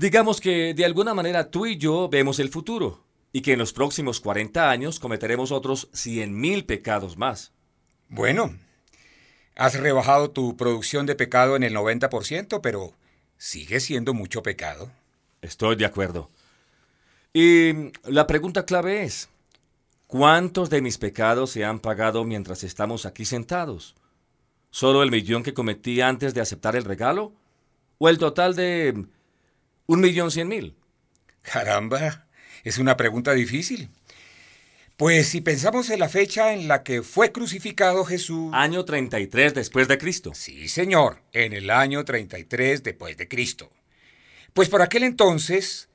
digamos 0.00 0.40
que 0.40 0.72
de 0.72 0.84
alguna 0.86 1.12
manera 1.12 1.50
tú 1.50 1.66
y 1.66 1.76
yo 1.76 2.08
vemos 2.08 2.38
el 2.38 2.48
futuro 2.48 3.04
y 3.32 3.42
que 3.42 3.52
en 3.52 3.58
los 3.58 3.74
próximos 3.74 4.18
40 4.20 4.70
años 4.70 4.98
cometeremos 4.98 5.52
otros 5.52 5.90
100.000 5.92 6.64
pecados 6.64 7.18
más. 7.18 7.52
Bueno, 8.08 8.56
has 9.56 9.78
rebajado 9.78 10.30
tu 10.30 10.56
producción 10.56 11.04
de 11.04 11.14
pecado 11.14 11.54
en 11.54 11.62
el 11.62 11.76
90%, 11.76 12.60
pero 12.62 12.94
sigue 13.36 13.78
siendo 13.78 14.14
mucho 14.14 14.42
pecado. 14.42 14.90
Estoy 15.42 15.76
de 15.76 15.84
acuerdo. 15.84 16.30
Y 17.34 17.92
la 18.04 18.26
pregunta 18.26 18.64
clave 18.64 19.04
es, 19.04 19.28
¿cuántos 20.06 20.70
de 20.70 20.80
mis 20.80 20.96
pecados 20.96 21.50
se 21.50 21.64
han 21.64 21.78
pagado 21.78 22.24
mientras 22.24 22.64
estamos 22.64 23.04
aquí 23.04 23.26
sentados? 23.26 23.94
¿Solo 24.70 25.02
el 25.02 25.10
millón 25.10 25.42
que 25.42 25.54
cometí 25.54 26.00
antes 26.00 26.32
de 26.32 26.40
aceptar 26.40 26.74
el 26.74 26.84
regalo? 26.84 27.32
¿O 27.98 28.08
el 28.08 28.18
total 28.18 28.56
de 28.56 29.06
un 29.90 30.00
millón 30.00 30.30
cien 30.30 30.46
mil? 30.46 30.76
Caramba, 31.42 32.28
es 32.62 32.78
una 32.78 32.96
pregunta 32.96 33.32
difícil. 33.32 33.90
Pues 34.96 35.28
si 35.28 35.40
pensamos 35.40 35.90
en 35.90 35.98
la 35.98 36.08
fecha 36.08 36.52
en 36.52 36.68
la 36.68 36.84
que 36.84 37.02
fue 37.02 37.32
crucificado 37.32 38.04
Jesús... 38.04 38.50
Año 38.54 38.84
33 38.84 39.52
después 39.52 39.88
de 39.88 39.98
Cristo. 39.98 40.30
Sí, 40.32 40.68
señor, 40.68 41.22
en 41.32 41.54
el 41.54 41.70
año 41.70 42.04
33 42.04 42.84
después 42.84 43.16
de 43.16 43.26
Cristo. 43.26 43.72
Pues 44.52 44.68
por 44.68 44.80
aquel 44.80 45.02
entonces, 45.02 45.88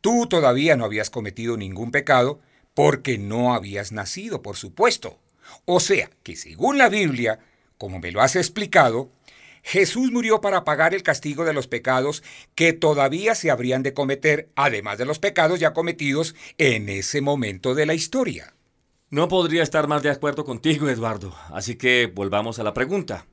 tú 0.00 0.26
todavía 0.26 0.74
no 0.74 0.84
habías 0.84 1.10
cometido 1.10 1.56
ningún 1.56 1.92
pecado 1.92 2.40
porque 2.74 3.16
no 3.16 3.54
habías 3.54 3.92
nacido, 3.92 4.42
por 4.42 4.56
supuesto. 4.56 5.20
O 5.66 5.78
sea, 5.78 6.10
que 6.24 6.34
según 6.34 6.78
la 6.78 6.88
Biblia, 6.88 7.38
como 7.78 8.00
me 8.00 8.10
lo 8.10 8.22
has 8.22 8.34
explicado, 8.34 9.12
Jesús 9.66 10.12
murió 10.12 10.40
para 10.40 10.62
pagar 10.62 10.94
el 10.94 11.02
castigo 11.02 11.44
de 11.44 11.52
los 11.52 11.66
pecados 11.66 12.22
que 12.54 12.72
todavía 12.72 13.34
se 13.34 13.50
habrían 13.50 13.82
de 13.82 13.94
cometer, 13.94 14.48
además 14.54 14.96
de 14.96 15.06
los 15.06 15.18
pecados 15.18 15.58
ya 15.58 15.72
cometidos 15.72 16.36
en 16.56 16.88
ese 16.88 17.20
momento 17.20 17.74
de 17.74 17.84
la 17.84 17.92
historia. 17.92 18.54
No 19.10 19.26
podría 19.26 19.64
estar 19.64 19.88
más 19.88 20.04
de 20.04 20.10
acuerdo 20.10 20.44
contigo, 20.44 20.88
Eduardo. 20.88 21.34
Así 21.50 21.74
que 21.74 22.06
volvamos 22.06 22.60
a 22.60 22.62
la 22.62 22.74
pregunta. 22.74 23.26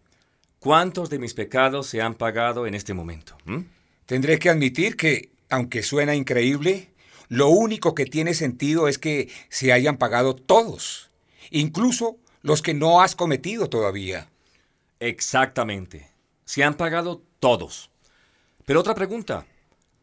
¿Cuántos 0.58 1.12
de 1.12 1.20
mis 1.20 1.36
pecados 1.36 1.86
se 1.86 2.02
han 2.02 2.16
pagado 2.16 2.66
en 2.66 2.74
este 2.74 2.96
momento? 2.96 3.38
¿Mm? 3.46 3.60
Tendré 4.08 4.40
que 4.40 4.50
admitir 4.50 4.98
que, 4.98 5.30
aunque 5.52 5.84
suena 5.84 6.16
increíble, 6.16 6.90
lo 7.30 7.50
único 7.50 7.94
que 7.94 8.08
tiene 8.08 8.34
sentido 8.34 8.88
es 8.88 8.98
que 8.98 9.30
se 9.50 9.72
hayan 9.72 9.98
pagado 9.98 10.34
todos, 10.34 11.12
incluso 11.52 12.18
los 12.42 12.64
que 12.64 12.74
no 12.74 13.02
has 13.02 13.16
cometido 13.16 13.70
todavía. 13.70 14.30
Exactamente 15.00 16.13
se 16.46 16.64
han 16.64 16.76
pagado 16.76 17.22
todos. 17.40 17.90
Pero 18.66 18.80
otra 18.80 18.96
pregunta, 18.96 19.46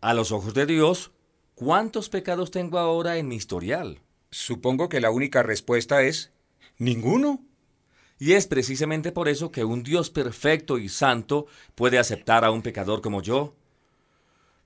a 0.00 0.14
los 0.14 0.32
ojos 0.32 0.54
de 0.54 0.66
Dios, 0.66 1.10
¿cuántos 1.54 2.08
pecados 2.08 2.50
tengo 2.50 2.78
ahora 2.78 3.16
en 3.16 3.28
mi 3.28 3.36
historial? 3.36 4.00
Supongo 4.30 4.88
que 4.88 5.00
la 5.00 5.10
única 5.10 5.42
respuesta 5.42 6.02
es 6.02 6.30
ninguno. 6.78 7.42
Y 8.18 8.32
es 8.32 8.46
precisamente 8.46 9.12
por 9.12 9.28
eso 9.28 9.50
que 9.50 9.64
un 9.64 9.82
Dios 9.82 10.10
perfecto 10.10 10.78
y 10.78 10.88
santo 10.90 11.46
puede 11.74 11.98
aceptar 11.98 12.44
a 12.44 12.50
un 12.50 12.60
pecador 12.60 13.00
como 13.00 13.22
yo. 13.22 13.54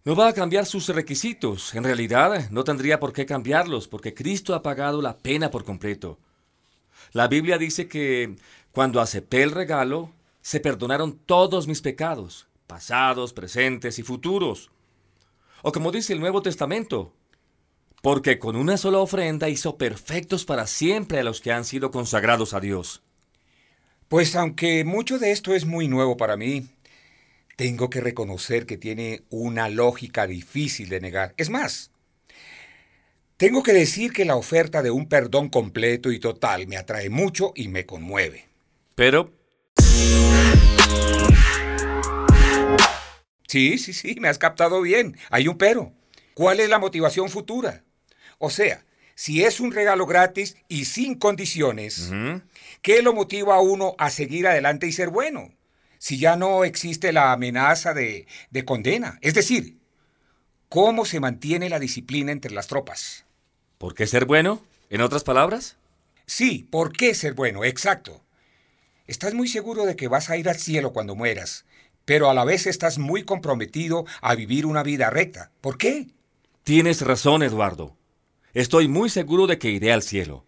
No 0.04 0.16
va 0.16 0.28
a 0.28 0.34
cambiar 0.34 0.66
sus 0.66 0.88
requisitos. 0.88 1.74
En 1.74 1.84
realidad, 1.84 2.50
no 2.50 2.64
tendría 2.64 2.98
por 2.98 3.12
qué 3.12 3.24
cambiarlos, 3.24 3.88
porque 3.88 4.12
Cristo 4.12 4.54
ha 4.54 4.62
pagado 4.62 5.00
la 5.00 5.16
pena 5.18 5.50
por 5.50 5.64
completo. 5.64 6.18
La 7.12 7.28
Biblia 7.28 7.56
dice 7.56 7.88
que 7.88 8.36
cuando 8.72 9.00
acepté 9.00 9.42
el 9.42 9.52
regalo, 9.52 10.10
se 10.44 10.60
perdonaron 10.60 11.18
todos 11.24 11.66
mis 11.66 11.80
pecados, 11.80 12.48
pasados, 12.66 13.32
presentes 13.32 13.98
y 13.98 14.02
futuros. 14.02 14.70
O 15.62 15.72
como 15.72 15.90
dice 15.90 16.12
el 16.12 16.20
Nuevo 16.20 16.42
Testamento, 16.42 17.14
porque 18.02 18.38
con 18.38 18.54
una 18.54 18.76
sola 18.76 18.98
ofrenda 18.98 19.48
hizo 19.48 19.78
perfectos 19.78 20.44
para 20.44 20.66
siempre 20.66 21.18
a 21.18 21.24
los 21.24 21.40
que 21.40 21.50
han 21.50 21.64
sido 21.64 21.90
consagrados 21.90 22.52
a 22.52 22.60
Dios. 22.60 23.02
Pues 24.08 24.36
aunque 24.36 24.84
mucho 24.84 25.18
de 25.18 25.32
esto 25.32 25.54
es 25.54 25.64
muy 25.64 25.88
nuevo 25.88 26.18
para 26.18 26.36
mí, 26.36 26.66
tengo 27.56 27.88
que 27.88 28.02
reconocer 28.02 28.66
que 28.66 28.76
tiene 28.76 29.22
una 29.30 29.70
lógica 29.70 30.26
difícil 30.26 30.90
de 30.90 31.00
negar. 31.00 31.32
Es 31.38 31.48
más, 31.48 31.90
tengo 33.38 33.62
que 33.62 33.72
decir 33.72 34.12
que 34.12 34.26
la 34.26 34.36
oferta 34.36 34.82
de 34.82 34.90
un 34.90 35.08
perdón 35.08 35.48
completo 35.48 36.12
y 36.12 36.18
total 36.18 36.66
me 36.66 36.76
atrae 36.76 37.08
mucho 37.08 37.54
y 37.56 37.68
me 37.68 37.86
conmueve. 37.86 38.46
Pero 38.94 39.32
Sí, 43.54 43.78
sí, 43.78 43.92
sí, 43.92 44.16
me 44.18 44.26
has 44.26 44.38
captado 44.38 44.80
bien. 44.80 45.16
Hay 45.30 45.46
un 45.46 45.56
pero. 45.56 45.92
¿Cuál 46.34 46.58
es 46.58 46.68
la 46.68 46.80
motivación 46.80 47.30
futura? 47.30 47.84
O 48.38 48.50
sea, 48.50 48.84
si 49.14 49.44
es 49.44 49.60
un 49.60 49.70
regalo 49.70 50.06
gratis 50.06 50.56
y 50.66 50.86
sin 50.86 51.14
condiciones, 51.14 52.10
¿qué 52.82 53.00
lo 53.00 53.14
motiva 53.14 53.54
a 53.54 53.60
uno 53.60 53.94
a 53.98 54.10
seguir 54.10 54.48
adelante 54.48 54.88
y 54.88 54.92
ser 54.92 55.10
bueno? 55.10 55.54
Si 55.98 56.18
ya 56.18 56.34
no 56.34 56.64
existe 56.64 57.12
la 57.12 57.30
amenaza 57.30 57.94
de, 57.94 58.26
de 58.50 58.64
condena. 58.64 59.18
Es 59.22 59.34
decir, 59.34 59.78
¿cómo 60.68 61.04
se 61.04 61.20
mantiene 61.20 61.68
la 61.68 61.78
disciplina 61.78 62.32
entre 62.32 62.50
las 62.50 62.66
tropas? 62.66 63.24
¿Por 63.78 63.94
qué 63.94 64.08
ser 64.08 64.24
bueno? 64.24 64.60
¿En 64.90 65.00
otras 65.00 65.22
palabras? 65.22 65.76
Sí, 66.26 66.66
¿por 66.70 66.92
qué 66.92 67.14
ser 67.14 67.34
bueno? 67.34 67.64
Exacto. 67.64 68.23
Estás 69.06 69.34
muy 69.34 69.48
seguro 69.48 69.84
de 69.84 69.96
que 69.96 70.08
vas 70.08 70.30
a 70.30 70.36
ir 70.38 70.48
al 70.48 70.56
cielo 70.56 70.92
cuando 70.92 71.14
mueras, 71.14 71.66
pero 72.06 72.30
a 72.30 72.34
la 72.34 72.44
vez 72.44 72.66
estás 72.66 72.98
muy 72.98 73.22
comprometido 73.24 74.06
a 74.22 74.34
vivir 74.34 74.64
una 74.64 74.82
vida 74.82 75.10
recta. 75.10 75.52
¿Por 75.60 75.76
qué? 75.76 76.08
Tienes 76.62 77.02
razón, 77.02 77.42
Eduardo. 77.42 77.96
Estoy 78.54 78.88
muy 78.88 79.10
seguro 79.10 79.46
de 79.46 79.58
que 79.58 79.70
iré 79.70 79.92
al 79.92 80.02
cielo. 80.02 80.46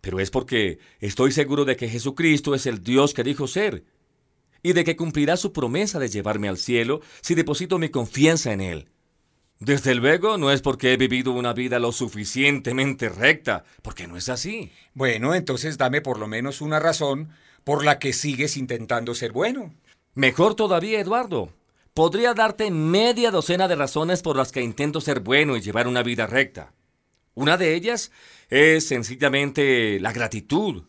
pero 0.00 0.20
es 0.20 0.30
porque 0.30 0.78
estoy 1.00 1.32
seguro 1.32 1.64
de 1.64 1.76
que 1.76 1.88
Jesucristo 1.88 2.54
es 2.54 2.66
el 2.66 2.82
Dios 2.82 3.14
que 3.14 3.22
dijo 3.22 3.46
ser 3.46 3.84
y 4.62 4.72
de 4.72 4.84
que 4.84 4.96
cumplirá 4.96 5.36
su 5.36 5.52
promesa 5.52 5.98
de 5.98 6.08
llevarme 6.08 6.48
al 6.48 6.58
cielo 6.58 7.00
si 7.20 7.34
deposito 7.34 7.78
mi 7.78 7.88
confianza 7.88 8.52
en 8.52 8.60
Él. 8.60 8.88
Desde 9.58 9.94
luego 9.94 10.38
no 10.38 10.50
es 10.50 10.62
porque 10.62 10.92
he 10.92 10.96
vivido 10.96 11.32
una 11.32 11.52
vida 11.52 11.78
lo 11.78 11.92
suficientemente 11.92 13.10
recta, 13.10 13.64
porque 13.82 14.06
no 14.06 14.16
es 14.16 14.30
así. 14.30 14.72
Bueno, 14.94 15.34
entonces 15.34 15.76
dame 15.76 16.00
por 16.00 16.18
lo 16.18 16.26
menos 16.26 16.62
una 16.62 16.78
razón 16.78 17.28
por 17.64 17.84
la 17.84 17.98
que 17.98 18.12
sigues 18.12 18.56
intentando 18.56 19.14
ser 19.14 19.32
bueno. 19.32 19.74
Mejor 20.14 20.54
todavía, 20.54 21.00
Eduardo. 21.00 21.52
Podría 21.94 22.34
darte 22.34 22.70
media 22.70 23.30
docena 23.30 23.68
de 23.68 23.76
razones 23.76 24.22
por 24.22 24.36
las 24.36 24.52
que 24.52 24.62
intento 24.62 25.00
ser 25.00 25.20
bueno 25.20 25.56
y 25.56 25.60
llevar 25.60 25.88
una 25.88 26.02
vida 26.02 26.26
recta. 26.26 26.72
Una 27.34 27.56
de 27.56 27.74
ellas 27.74 28.10
es 28.48 28.86
sencillamente 28.88 29.98
la 30.00 30.12
gratitud. 30.12 30.84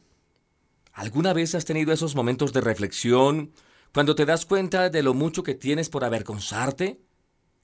¿Alguna 0.93 1.33
vez 1.33 1.55
has 1.55 1.65
tenido 1.65 1.93
esos 1.93 2.15
momentos 2.15 2.53
de 2.53 2.61
reflexión 2.61 3.51
cuando 3.93 4.15
te 4.15 4.25
das 4.25 4.45
cuenta 4.45 4.89
de 4.89 5.03
lo 5.03 5.13
mucho 5.13 5.43
que 5.43 5.55
tienes 5.55 5.89
por 5.89 6.03
avergonzarte? 6.03 6.99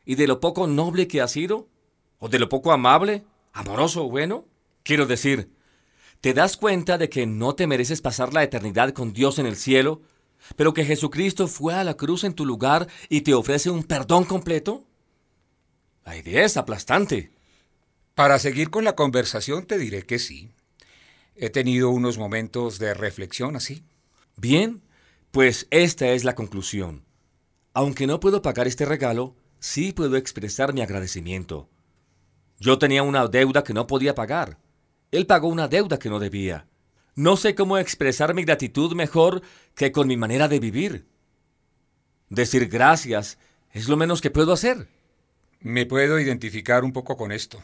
¿Y 0.06 0.16
de 0.16 0.28
lo 0.28 0.40
poco 0.40 0.68
noble 0.68 1.08
que 1.08 1.22
has 1.22 1.32
sido? 1.32 1.68
¿O 2.20 2.30
de 2.30 2.40
lo 2.40 2.50
poco 2.50 2.72
amable, 2.72 3.24
amoroso 3.54 4.06
o 4.06 4.10
bueno? 4.10 4.46
Quiero 4.84 5.06
decir, 5.06 5.50
¿te 6.22 6.34
das 6.34 6.58
cuenta 6.58 6.98
de 6.98 7.10
que 7.10 7.26
no 7.26 7.56
te 7.56 7.68
mereces 7.68 8.02
pasar 8.02 8.34
la 8.34 8.44
eternidad 8.44 8.92
con 8.94 9.14
Dios 9.14 9.40
en 9.40 9.46
el 9.46 9.56
cielo, 9.56 10.02
pero 10.56 10.74
que 10.74 10.86
Jesucristo 10.86 11.48
fue 11.48 11.74
a 11.74 11.84
la 11.84 11.96
cruz 11.96 12.24
en 12.24 12.34
tu 12.34 12.46
lugar 12.46 12.88
y 13.10 13.22
te 13.22 13.34
ofrece 13.34 13.70
un 13.70 13.84
perdón 13.84 14.26
completo? 14.26 14.86
La 16.06 16.16
idea 16.16 16.46
es 16.46 16.58
aplastante. 16.58 17.32
Para 18.16 18.40
seguir 18.40 18.70
con 18.70 18.84
la 18.84 18.96
conversación 18.96 19.66
te 19.66 19.78
diré 19.78 20.04
que 20.04 20.20
sí. 20.20 20.50
He 21.36 21.50
tenido 21.50 21.90
unos 21.90 22.18
momentos 22.18 22.80
de 22.80 22.94
reflexión 22.94 23.56
así. 23.56 23.84
Bien, 24.38 24.82
pues 25.32 25.68
esta 25.70 26.08
es 26.10 26.24
la 26.24 26.34
conclusión. 26.34 27.06
Aunque 27.74 28.08
no 28.08 28.20
puedo 28.20 28.42
pagar 28.42 28.68
este 28.68 28.86
regalo, 28.86 29.36
sí 29.60 29.92
puedo 29.92 30.16
expresar 30.16 30.74
mi 30.74 30.82
agradecimiento. 30.82 31.70
Yo 32.60 32.80
tenía 32.80 33.04
una 33.04 33.28
deuda 33.28 33.64
que 33.64 33.74
no 33.74 33.86
podía 33.86 34.16
pagar. 34.16 34.58
Él 35.12 35.26
pagó 35.26 35.48
una 35.48 35.68
deuda 35.68 36.00
que 36.00 36.10
no 36.10 36.20
debía. 36.20 36.68
No 37.16 37.38
sé 37.38 37.56
cómo 37.56 37.78
expresar 37.78 38.34
mi 38.34 38.44
gratitud 38.44 38.94
mejor 38.94 39.42
que 39.74 39.92
con 39.92 40.08
mi 40.08 40.18
manera 40.18 40.48
de 40.48 40.60
vivir. 40.60 41.08
Decir 42.30 42.68
gracias 42.68 43.38
es 43.72 43.88
lo 43.88 43.98
menos 43.98 44.22
que 44.22 44.32
puedo 44.32 44.54
hacer. 44.54 44.88
Me 45.60 45.86
puedo 45.86 46.20
identificar 46.20 46.84
un 46.84 46.94
poco 46.94 47.18
con 47.18 47.32
esto. 47.32 47.62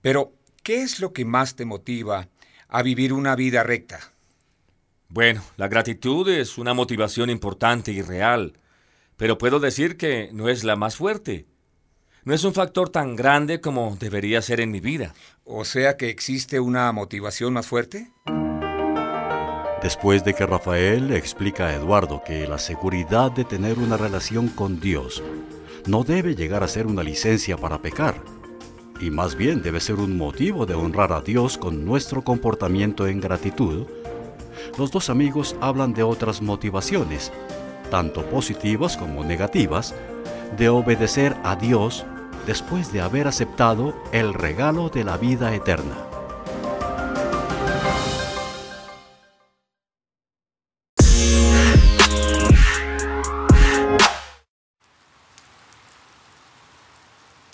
Pero, 0.00 0.32
¿qué 0.62 0.82
es 0.82 1.00
lo 1.00 1.12
que 1.12 1.24
más 1.24 1.56
te 1.56 1.64
motiva 1.64 2.28
a 2.68 2.82
vivir 2.82 3.12
una 3.12 3.34
vida 3.34 3.62
recta? 3.62 4.12
Bueno, 5.08 5.42
la 5.56 5.68
gratitud 5.68 6.28
es 6.28 6.58
una 6.58 6.74
motivación 6.74 7.30
importante 7.30 7.92
y 7.92 8.02
real, 8.02 8.58
pero 9.16 9.38
puedo 9.38 9.60
decir 9.60 9.96
que 9.96 10.30
no 10.32 10.48
es 10.48 10.64
la 10.64 10.76
más 10.76 10.96
fuerte. 10.96 11.46
No 12.24 12.34
es 12.34 12.44
un 12.44 12.54
factor 12.54 12.88
tan 12.88 13.16
grande 13.16 13.60
como 13.60 13.96
debería 13.98 14.40
ser 14.42 14.60
en 14.60 14.70
mi 14.70 14.78
vida. 14.78 15.12
O 15.44 15.64
sea 15.64 15.96
que 15.96 16.08
existe 16.08 16.60
una 16.60 16.92
motivación 16.92 17.52
más 17.52 17.66
fuerte. 17.66 18.12
Después 19.82 20.22
de 20.24 20.32
que 20.32 20.46
Rafael 20.46 21.08
le 21.08 21.16
explica 21.16 21.66
a 21.66 21.74
Eduardo 21.74 22.22
que 22.24 22.46
la 22.46 22.58
seguridad 22.58 23.32
de 23.32 23.44
tener 23.44 23.80
una 23.80 23.96
relación 23.96 24.46
con 24.46 24.78
Dios 24.78 25.20
no 25.86 26.04
debe 26.04 26.36
llegar 26.36 26.62
a 26.62 26.68
ser 26.68 26.86
una 26.86 27.02
licencia 27.02 27.56
para 27.56 27.82
pecar, 27.82 28.14
y 29.00 29.10
más 29.10 29.34
bien 29.34 29.60
debe 29.60 29.80
ser 29.80 29.96
un 29.96 30.16
motivo 30.16 30.64
de 30.64 30.74
honrar 30.74 31.12
a 31.12 31.22
Dios 31.22 31.58
con 31.58 31.84
nuestro 31.84 32.22
comportamiento 32.22 33.08
en 33.08 33.20
gratitud, 33.20 33.88
los 34.78 34.92
dos 34.92 35.10
amigos 35.10 35.56
hablan 35.60 35.92
de 35.92 36.04
otras 36.04 36.40
motivaciones, 36.40 37.32
tanto 37.90 38.24
positivas 38.26 38.96
como 38.96 39.24
negativas, 39.24 39.92
de 40.56 40.68
obedecer 40.68 41.34
a 41.42 41.56
Dios 41.56 42.06
después 42.46 42.92
de 42.92 43.00
haber 43.00 43.28
aceptado 43.28 43.94
el 44.12 44.34
regalo 44.34 44.88
de 44.88 45.04
la 45.04 45.16
vida 45.16 45.54
eterna. 45.54 45.96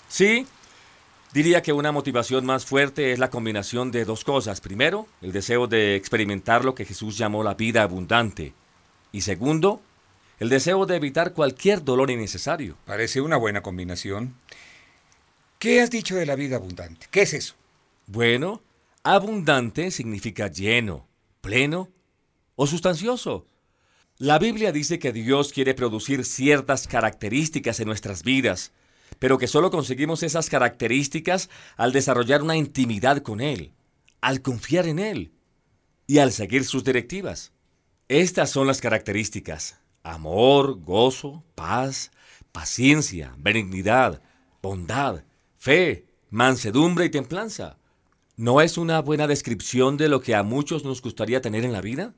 Sí, 0.07 0.45
Diría 1.31 1.61
que 1.61 1.73
una 1.73 1.91
motivación 1.91 2.43
más 2.43 2.65
fuerte 2.65 3.11
es 3.11 3.19
la 3.19 3.29
combinación 3.29 3.91
de 3.91 4.03
dos 4.03 4.23
cosas. 4.23 4.61
Primero, 4.61 5.07
el 5.21 5.31
deseo 5.31 5.67
de 5.67 5.95
experimentar 5.95 6.65
lo 6.65 6.73
que 6.73 6.85
Jesús 6.85 7.19
llamó 7.19 7.43
la 7.43 7.53
vida 7.53 7.83
abundante. 7.83 8.53
Y 9.11 9.21
segundo, 9.21 9.79
el 10.39 10.49
deseo 10.49 10.87
de 10.87 10.95
evitar 10.95 11.33
cualquier 11.33 11.83
dolor 11.83 12.09
innecesario. 12.09 12.77
Parece 12.85 13.21
una 13.21 13.37
buena 13.37 13.61
combinación. 13.61 14.33
¿Qué 15.59 15.81
has 15.81 15.91
dicho 15.91 16.15
de 16.15 16.25
la 16.25 16.35
vida 16.35 16.55
abundante? 16.55 17.07
¿Qué 17.11 17.21
es 17.21 17.33
eso? 17.33 17.55
Bueno, 18.07 18.63
abundante 19.03 19.91
significa 19.91 20.47
lleno, 20.47 21.07
pleno 21.41 21.89
o 22.55 22.65
sustancioso. 22.65 23.45
La 24.17 24.39
Biblia 24.39 24.71
dice 24.71 24.99
que 24.99 25.13
Dios 25.13 25.53
quiere 25.53 25.73
producir 25.75 26.25
ciertas 26.25 26.87
características 26.87 27.79
en 27.79 27.87
nuestras 27.87 28.23
vidas 28.23 28.71
pero 29.19 29.37
que 29.37 29.47
solo 29.47 29.69
conseguimos 29.69 30.23
esas 30.23 30.49
características 30.49 31.49
al 31.77 31.91
desarrollar 31.91 32.41
una 32.41 32.55
intimidad 32.55 33.21
con 33.21 33.41
Él, 33.41 33.73
al 34.21 34.41
confiar 34.41 34.87
en 34.87 34.99
Él 34.99 35.31
y 36.07 36.19
al 36.19 36.31
seguir 36.31 36.63
sus 36.65 36.83
directivas. 36.83 37.51
Estas 38.07 38.49
son 38.49 38.65
las 38.65 38.81
características. 38.81 39.79
Amor, 40.03 40.79
gozo, 40.81 41.43
paz, 41.55 42.11
paciencia, 42.51 43.35
benignidad, 43.37 44.21
bondad, 44.61 45.23
fe, 45.59 46.07
mansedumbre 46.31 47.05
y 47.05 47.09
templanza. 47.09 47.77
¿No 48.35 48.61
es 48.61 48.79
una 48.79 48.99
buena 49.01 49.27
descripción 49.27 49.97
de 49.97 50.09
lo 50.09 50.21
que 50.21 50.33
a 50.33 50.41
muchos 50.41 50.83
nos 50.83 51.03
gustaría 51.03 51.41
tener 51.41 51.63
en 51.63 51.73
la 51.73 51.81
vida? 51.81 52.15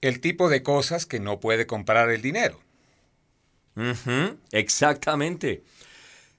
El 0.00 0.20
tipo 0.20 0.48
de 0.48 0.64
cosas 0.64 1.06
que 1.06 1.20
no 1.20 1.38
puede 1.38 1.68
comprar 1.68 2.10
el 2.10 2.22
dinero 2.22 2.58
exactamente. 4.52 5.62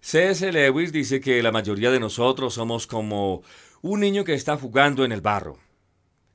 C.S. 0.02 0.52
Lewis 0.52 0.92
dice 0.92 1.20
que 1.20 1.42
la 1.44 1.52
mayoría 1.52 1.92
de 1.92 2.00
nosotros 2.00 2.54
somos 2.54 2.88
como 2.88 3.44
un 3.82 4.00
niño 4.00 4.24
que 4.24 4.34
está 4.34 4.58
jugando 4.58 5.06
en 5.06 5.12
el 5.12 5.22
barro 5.22 5.58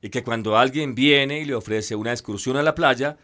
y 0.03 0.11
que 0.11 0.23
cuando 0.23 0.59
alguien 0.59 0.95
viene 0.95 1.41
y 1.41 1.45
le 1.45 1.55
ofrece 1.55 1.95
una 1.95 2.13
excursión 2.13 2.57
a 2.57 2.63
la 2.63 2.75
playa, 2.75 3.17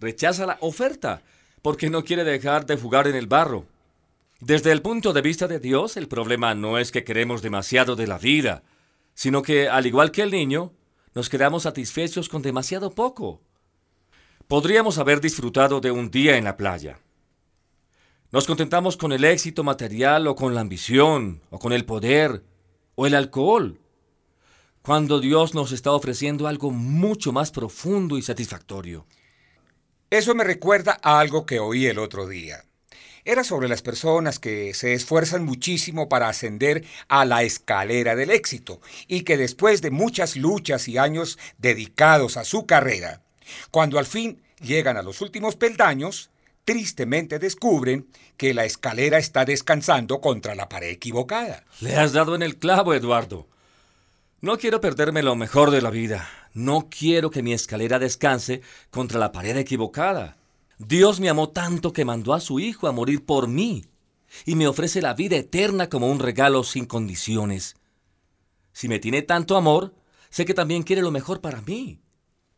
rechaza 0.00 0.46
la 0.46 0.58
oferta 0.60 1.22
porque 1.60 1.90
no 1.90 2.04
quiere 2.04 2.24
dejar 2.24 2.66
de 2.66 2.76
jugar 2.76 3.06
en 3.06 3.14
el 3.14 3.26
barro. 3.26 3.66
Desde 4.44 4.72
el 4.72 4.82
punto 4.82 5.12
de 5.12 5.22
vista 5.22 5.46
de 5.46 5.60
Dios, 5.60 5.96
el 5.96 6.08
problema 6.08 6.52
no 6.56 6.76
es 6.76 6.90
que 6.90 7.04
queremos 7.04 7.42
demasiado 7.42 7.94
de 7.94 8.08
la 8.08 8.18
vida, 8.18 8.64
sino 9.14 9.40
que, 9.40 9.68
al 9.68 9.86
igual 9.86 10.10
que 10.10 10.22
el 10.22 10.32
niño, 10.32 10.72
nos 11.14 11.28
quedamos 11.28 11.62
satisfechos 11.62 12.28
con 12.28 12.42
demasiado 12.42 12.90
poco. 12.90 13.40
Podríamos 14.48 14.98
haber 14.98 15.20
disfrutado 15.20 15.80
de 15.80 15.92
un 15.92 16.10
día 16.10 16.38
en 16.38 16.42
la 16.42 16.56
playa. 16.56 16.98
Nos 18.32 18.48
contentamos 18.48 18.96
con 18.96 19.12
el 19.12 19.22
éxito 19.22 19.62
material 19.62 20.26
o 20.26 20.34
con 20.34 20.56
la 20.56 20.62
ambición 20.62 21.40
o 21.50 21.60
con 21.60 21.72
el 21.72 21.84
poder 21.84 22.42
o 22.96 23.06
el 23.06 23.14
alcohol, 23.14 23.78
cuando 24.82 25.20
Dios 25.20 25.54
nos 25.54 25.70
está 25.70 25.92
ofreciendo 25.92 26.48
algo 26.48 26.72
mucho 26.72 27.30
más 27.30 27.52
profundo 27.52 28.18
y 28.18 28.22
satisfactorio. 28.22 29.06
Eso 30.10 30.34
me 30.34 30.42
recuerda 30.42 30.98
a 31.00 31.20
algo 31.20 31.46
que 31.46 31.60
oí 31.60 31.86
el 31.86 32.00
otro 32.00 32.26
día. 32.26 32.64
Era 33.24 33.44
sobre 33.44 33.68
las 33.68 33.82
personas 33.82 34.40
que 34.40 34.74
se 34.74 34.94
esfuerzan 34.94 35.44
muchísimo 35.44 36.08
para 36.08 36.28
ascender 36.28 36.84
a 37.06 37.24
la 37.24 37.44
escalera 37.44 38.16
del 38.16 38.30
éxito 38.30 38.80
y 39.06 39.22
que 39.22 39.36
después 39.36 39.80
de 39.80 39.92
muchas 39.92 40.34
luchas 40.34 40.88
y 40.88 40.98
años 40.98 41.38
dedicados 41.58 42.36
a 42.36 42.44
su 42.44 42.66
carrera, 42.66 43.22
cuando 43.70 44.00
al 44.00 44.06
fin 44.06 44.42
llegan 44.60 44.96
a 44.96 45.02
los 45.02 45.20
últimos 45.20 45.54
peldaños, 45.54 46.30
tristemente 46.64 47.38
descubren 47.38 48.08
que 48.36 48.54
la 48.54 48.64
escalera 48.64 49.18
está 49.18 49.44
descansando 49.44 50.20
contra 50.20 50.56
la 50.56 50.68
pared 50.68 50.88
equivocada. 50.88 51.62
Le 51.80 51.94
has 51.94 52.12
dado 52.12 52.34
en 52.34 52.42
el 52.42 52.56
clavo, 52.56 52.92
Eduardo. 52.92 53.46
No 54.40 54.58
quiero 54.58 54.80
perderme 54.80 55.22
lo 55.22 55.36
mejor 55.36 55.70
de 55.70 55.80
la 55.80 55.90
vida. 55.90 56.28
No 56.54 56.88
quiero 56.90 57.30
que 57.30 57.44
mi 57.44 57.52
escalera 57.52 58.00
descanse 58.00 58.62
contra 58.90 59.20
la 59.20 59.30
pared 59.30 59.56
equivocada. 59.56 60.36
Dios 60.84 61.20
me 61.20 61.28
amó 61.28 61.50
tanto 61.50 61.92
que 61.92 62.04
mandó 62.04 62.34
a 62.34 62.40
su 62.40 62.58
Hijo 62.58 62.88
a 62.88 62.92
morir 62.92 63.24
por 63.24 63.46
mí 63.46 63.84
y 64.44 64.56
me 64.56 64.66
ofrece 64.66 65.00
la 65.00 65.14
vida 65.14 65.36
eterna 65.36 65.88
como 65.88 66.10
un 66.10 66.18
regalo 66.18 66.64
sin 66.64 66.86
condiciones. 66.86 67.76
Si 68.72 68.88
me 68.88 68.98
tiene 68.98 69.22
tanto 69.22 69.56
amor, 69.56 69.94
sé 70.28 70.44
que 70.44 70.54
también 70.54 70.82
quiere 70.82 71.02
lo 71.02 71.12
mejor 71.12 71.40
para 71.40 71.60
mí. 71.60 72.00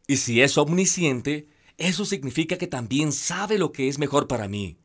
Y 0.07 0.17
si 0.17 0.41
es 0.41 0.57
omnisciente, 0.57 1.49
eso 1.77 2.07
significa 2.07 2.57
que 2.57 2.67
también 2.67 3.13
sabe 3.13 3.59
lo 3.59 3.73
que 3.73 3.89
es 3.89 3.99
mejor 3.99 4.27
para 4.27 4.49
mí. 4.49 4.79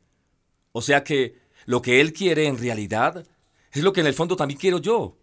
O 0.72 0.82
sea 0.82 1.02
que 1.02 1.38
lo 1.64 1.80
que 1.80 2.02
Él 2.02 2.12
quiere 2.12 2.46
en 2.46 2.58
realidad 2.58 3.26
es 3.72 3.82
lo 3.82 3.94
que 3.94 4.02
en 4.02 4.06
el 4.06 4.14
fondo 4.14 4.36
también 4.36 4.60
quiero 4.60 4.80
yo. 4.80 5.16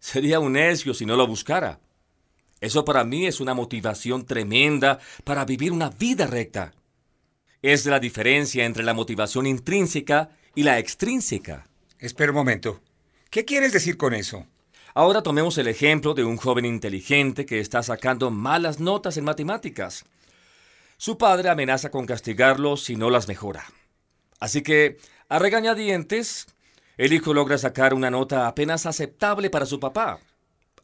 Sería 0.00 0.38
un 0.38 0.52
necio 0.52 0.92
si 0.92 1.06
no 1.06 1.16
lo 1.16 1.26
buscara. 1.26 1.80
Eso 2.60 2.84
para 2.84 3.04
mí 3.04 3.26
es 3.26 3.40
una 3.40 3.54
motivación 3.54 4.26
tremenda 4.26 4.98
para 5.24 5.46
vivir 5.46 5.72
una 5.72 5.88
vida 5.88 6.26
recta. 6.26 6.74
Es 7.62 7.86
la 7.86 7.98
diferencia 7.98 8.64
entre 8.64 8.84
la 8.84 8.94
motivación 8.94 9.44
intrínseca 9.46 10.30
y 10.54 10.62
la 10.62 10.78
extrínseca. 10.78 11.66
Espera 11.98 12.30
un 12.30 12.36
momento. 12.36 12.80
¿Qué 13.30 13.44
quieres 13.44 13.72
decir 13.72 13.96
con 13.96 14.14
eso? 14.14 14.46
Ahora 14.94 15.22
tomemos 15.22 15.58
el 15.58 15.66
ejemplo 15.66 16.14
de 16.14 16.22
un 16.22 16.36
joven 16.36 16.64
inteligente 16.64 17.46
que 17.46 17.58
está 17.58 17.82
sacando 17.82 18.30
malas 18.30 18.78
notas 18.78 19.16
en 19.16 19.24
matemáticas. 19.24 20.04
Su 20.98 21.18
padre 21.18 21.48
amenaza 21.48 21.90
con 21.90 22.06
castigarlo 22.06 22.76
si 22.76 22.94
no 22.94 23.10
las 23.10 23.26
mejora. 23.26 23.64
Así 24.38 24.62
que, 24.62 24.98
a 25.28 25.40
regañadientes, 25.40 26.46
el 26.96 27.12
hijo 27.12 27.34
logra 27.34 27.58
sacar 27.58 27.92
una 27.92 28.10
nota 28.10 28.46
apenas 28.46 28.86
aceptable 28.86 29.50
para 29.50 29.66
su 29.66 29.80
papá. 29.80 30.20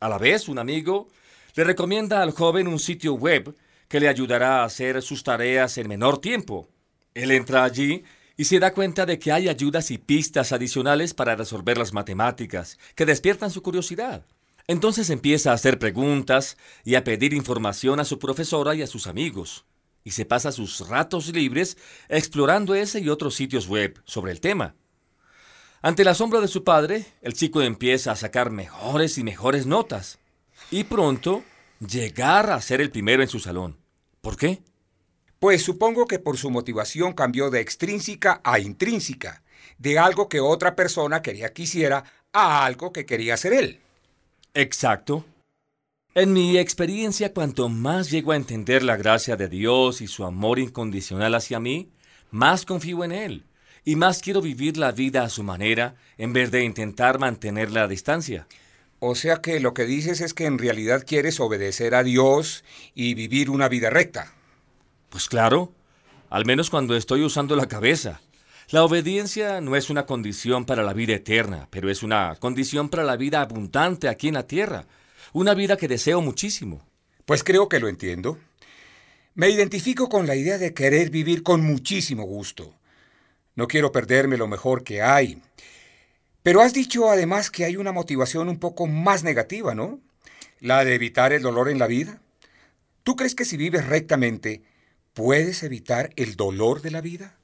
A 0.00 0.08
la 0.08 0.18
vez, 0.18 0.48
un 0.48 0.58
amigo 0.58 1.08
le 1.54 1.62
recomienda 1.62 2.20
al 2.20 2.32
joven 2.32 2.66
un 2.66 2.80
sitio 2.80 3.14
web 3.14 3.54
que 3.94 4.00
le 4.00 4.08
ayudará 4.08 4.62
a 4.62 4.64
hacer 4.64 5.00
sus 5.02 5.22
tareas 5.22 5.78
en 5.78 5.86
menor 5.86 6.20
tiempo. 6.20 6.68
Él 7.14 7.30
entra 7.30 7.62
allí 7.62 8.02
y 8.36 8.46
se 8.46 8.58
da 8.58 8.72
cuenta 8.72 9.06
de 9.06 9.20
que 9.20 9.30
hay 9.30 9.48
ayudas 9.48 9.92
y 9.92 9.98
pistas 9.98 10.50
adicionales 10.50 11.14
para 11.14 11.36
resolver 11.36 11.78
las 11.78 11.92
matemáticas 11.92 12.76
que 12.96 13.06
despiertan 13.06 13.52
su 13.52 13.62
curiosidad. 13.62 14.26
Entonces 14.66 15.10
empieza 15.10 15.52
a 15.52 15.54
hacer 15.54 15.78
preguntas 15.78 16.56
y 16.84 16.96
a 16.96 17.04
pedir 17.04 17.34
información 17.34 18.00
a 18.00 18.04
su 18.04 18.18
profesora 18.18 18.74
y 18.74 18.82
a 18.82 18.88
sus 18.88 19.06
amigos, 19.06 19.64
y 20.02 20.10
se 20.10 20.24
pasa 20.24 20.50
sus 20.50 20.88
ratos 20.88 21.28
libres 21.28 21.78
explorando 22.08 22.74
ese 22.74 22.98
y 22.98 23.08
otros 23.08 23.36
sitios 23.36 23.68
web 23.68 24.02
sobre 24.06 24.32
el 24.32 24.40
tema. 24.40 24.74
Ante 25.82 26.02
la 26.02 26.14
sombra 26.14 26.40
de 26.40 26.48
su 26.48 26.64
padre, 26.64 27.06
el 27.22 27.34
chico 27.34 27.62
empieza 27.62 28.10
a 28.10 28.16
sacar 28.16 28.50
mejores 28.50 29.18
y 29.18 29.22
mejores 29.22 29.66
notas, 29.66 30.18
y 30.72 30.82
pronto 30.82 31.44
llegar 31.78 32.50
a 32.50 32.60
ser 32.60 32.80
el 32.80 32.90
primero 32.90 33.22
en 33.22 33.28
su 33.28 33.38
salón. 33.38 33.83
¿Por 34.24 34.38
qué? 34.38 34.62
Pues 35.38 35.62
supongo 35.62 36.06
que 36.06 36.18
por 36.18 36.38
su 36.38 36.50
motivación 36.50 37.12
cambió 37.12 37.50
de 37.50 37.60
extrínseca 37.60 38.40
a 38.42 38.58
intrínseca, 38.58 39.42
de 39.76 39.98
algo 39.98 40.30
que 40.30 40.40
otra 40.40 40.74
persona 40.74 41.20
quería 41.20 41.52
que 41.52 41.64
hiciera 41.64 42.04
a 42.32 42.64
algo 42.64 42.90
que 42.90 43.04
quería 43.04 43.34
hacer 43.34 43.52
él. 43.52 43.80
Exacto. 44.54 45.26
En 46.14 46.32
mi 46.32 46.56
experiencia, 46.56 47.34
cuanto 47.34 47.68
más 47.68 48.10
llego 48.10 48.32
a 48.32 48.36
entender 48.36 48.82
la 48.82 48.96
gracia 48.96 49.36
de 49.36 49.48
Dios 49.48 50.00
y 50.00 50.06
su 50.06 50.24
amor 50.24 50.58
incondicional 50.58 51.34
hacia 51.34 51.60
mí, 51.60 51.90
más 52.30 52.64
confío 52.64 53.04
en 53.04 53.12
Él 53.12 53.44
y 53.84 53.96
más 53.96 54.22
quiero 54.22 54.40
vivir 54.40 54.78
la 54.78 54.92
vida 54.92 55.22
a 55.22 55.28
su 55.28 55.42
manera 55.42 55.96
en 56.16 56.32
vez 56.32 56.50
de 56.50 56.64
intentar 56.64 57.18
mantenerla 57.18 57.82
a 57.82 57.88
distancia. 57.88 58.46
O 59.06 59.14
sea 59.14 59.42
que 59.42 59.60
lo 59.60 59.74
que 59.74 59.84
dices 59.84 60.22
es 60.22 60.32
que 60.32 60.46
en 60.46 60.56
realidad 60.56 61.04
quieres 61.06 61.38
obedecer 61.38 61.94
a 61.94 62.02
Dios 62.02 62.64
y 62.94 63.12
vivir 63.12 63.50
una 63.50 63.68
vida 63.68 63.90
recta. 63.90 64.32
Pues 65.10 65.28
claro, 65.28 65.74
al 66.30 66.46
menos 66.46 66.70
cuando 66.70 66.96
estoy 66.96 67.22
usando 67.22 67.54
la 67.54 67.68
cabeza. 67.68 68.22
La 68.70 68.82
obediencia 68.82 69.60
no 69.60 69.76
es 69.76 69.90
una 69.90 70.06
condición 70.06 70.64
para 70.64 70.82
la 70.82 70.94
vida 70.94 71.12
eterna, 71.12 71.68
pero 71.70 71.90
es 71.90 72.02
una 72.02 72.36
condición 72.36 72.88
para 72.88 73.04
la 73.04 73.16
vida 73.16 73.42
abundante 73.42 74.08
aquí 74.08 74.28
en 74.28 74.34
la 74.34 74.46
tierra, 74.46 74.86
una 75.34 75.52
vida 75.52 75.76
que 75.76 75.86
deseo 75.86 76.22
muchísimo. 76.22 76.80
Pues 77.26 77.44
creo 77.44 77.68
que 77.68 77.80
lo 77.80 77.88
entiendo. 77.88 78.38
Me 79.34 79.50
identifico 79.50 80.08
con 80.08 80.26
la 80.26 80.34
idea 80.34 80.56
de 80.56 80.72
querer 80.72 81.10
vivir 81.10 81.42
con 81.42 81.60
muchísimo 81.60 82.22
gusto. 82.24 82.72
No 83.54 83.68
quiero 83.68 83.92
perderme 83.92 84.38
lo 84.38 84.48
mejor 84.48 84.82
que 84.82 85.02
hay. 85.02 85.42
Pero 86.44 86.60
has 86.60 86.72
dicho 86.72 87.10
además 87.10 87.50
que 87.50 87.64
hay 87.64 87.76
una 87.76 87.90
motivación 87.90 88.48
un 88.48 88.60
poco 88.60 88.86
más 88.86 89.24
negativa, 89.24 89.74
¿no? 89.74 89.98
La 90.60 90.84
de 90.84 90.94
evitar 90.94 91.32
el 91.32 91.42
dolor 91.42 91.68
en 91.68 91.80
la 91.80 91.88
vida. 91.88 92.20
¿Tú 93.02 93.16
crees 93.16 93.34
que 93.34 93.44
si 93.44 93.56
vives 93.56 93.84
rectamente, 93.88 94.62
¿Puedes 95.14 95.62
evitar 95.62 96.10
el 96.16 96.34
dolor 96.34 96.82
de 96.82 96.90
la 96.90 97.00
vida? 97.00 97.38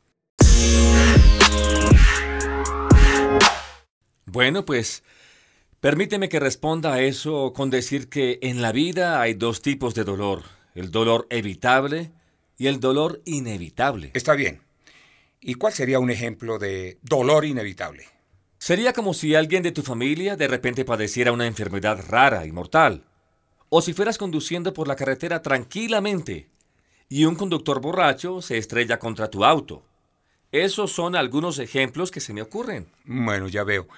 Bueno, 4.27 4.65
pues 4.65 5.05
permíteme 5.79 6.29
que 6.29 6.41
responda 6.41 6.95
a 6.95 7.01
eso 7.01 7.53
con 7.53 7.71
decir 7.71 8.09
que 8.09 8.41
en 8.43 8.61
la 8.61 8.73
vida 8.73 9.21
hay 9.21 9.35
dos 9.35 9.63
tipos 9.63 9.95
de 9.95 10.03
dolor, 10.03 10.43
el 10.75 10.91
dolor 10.91 11.29
evitable 11.31 12.11
y 12.59 12.67
el 12.67 12.81
dolor 12.81 13.23
inevitable. 13.25 14.11
Está 14.15 14.35
bien. 14.35 14.63
¿Y 15.41 15.55
cuál 15.55 15.73
sería 15.73 16.01
un 16.01 16.11
ejemplo 16.11 16.59
de 16.59 16.99
dolor 17.03 17.45
inevitable? 17.45 18.07
Sería 18.61 18.93
como 18.93 19.15
si 19.15 19.35
alguien 19.35 19.63
de 19.63 19.73
tu 19.73 19.81
familia 19.83 20.37
de 20.37 20.47
repente 20.47 20.85
padeciera 20.85 21.33
una 21.33 21.47
enfermedad 21.47 22.05
rara 22.07 22.45
y 22.45 22.53
mortal. 22.53 23.07
O 23.71 23.81
si 23.81 23.95
fueras 23.95 24.19
conduciendo 24.19 24.75
por 24.75 24.87
la 24.87 24.97
carretera 24.97 25.41
tranquilamente 25.41 26.51
y 27.09 27.25
un 27.25 27.37
conductor 27.37 27.81
borracho 27.81 28.43
se 28.43 28.59
estrella 28.59 28.99
contra 28.99 29.31
tu 29.31 29.47
auto. 29.47 29.83
Esos 30.53 30.93
son 30.93 31.17
algunos 31.17 31.59
ejemplos 31.59 32.11
que 32.11 32.21
se 32.21 32.35
me 32.35 32.43
ocurren. 32.43 32.87
Bueno, 33.07 33.49
ya 33.49 33.65
veo. 33.65 33.89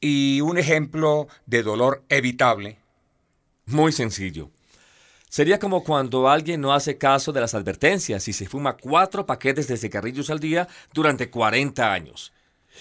¿Y 0.00 0.40
un 0.42 0.58
ejemplo 0.58 1.26
de 1.46 1.64
dolor 1.64 2.04
evitable? 2.08 2.78
Muy 3.66 3.90
sencillo. 3.90 4.48
Sería 5.28 5.58
como 5.58 5.82
cuando 5.82 6.28
alguien 6.28 6.60
no 6.60 6.72
hace 6.72 6.98
caso 6.98 7.32
de 7.32 7.40
las 7.40 7.54
advertencias 7.54 8.28
y 8.28 8.32
se 8.32 8.46
fuma 8.46 8.76
cuatro 8.76 9.26
paquetes 9.26 9.66
de 9.66 9.76
cigarrillos 9.76 10.30
al 10.30 10.38
día 10.38 10.68
durante 10.92 11.30
40 11.30 11.92
años. 11.92 12.32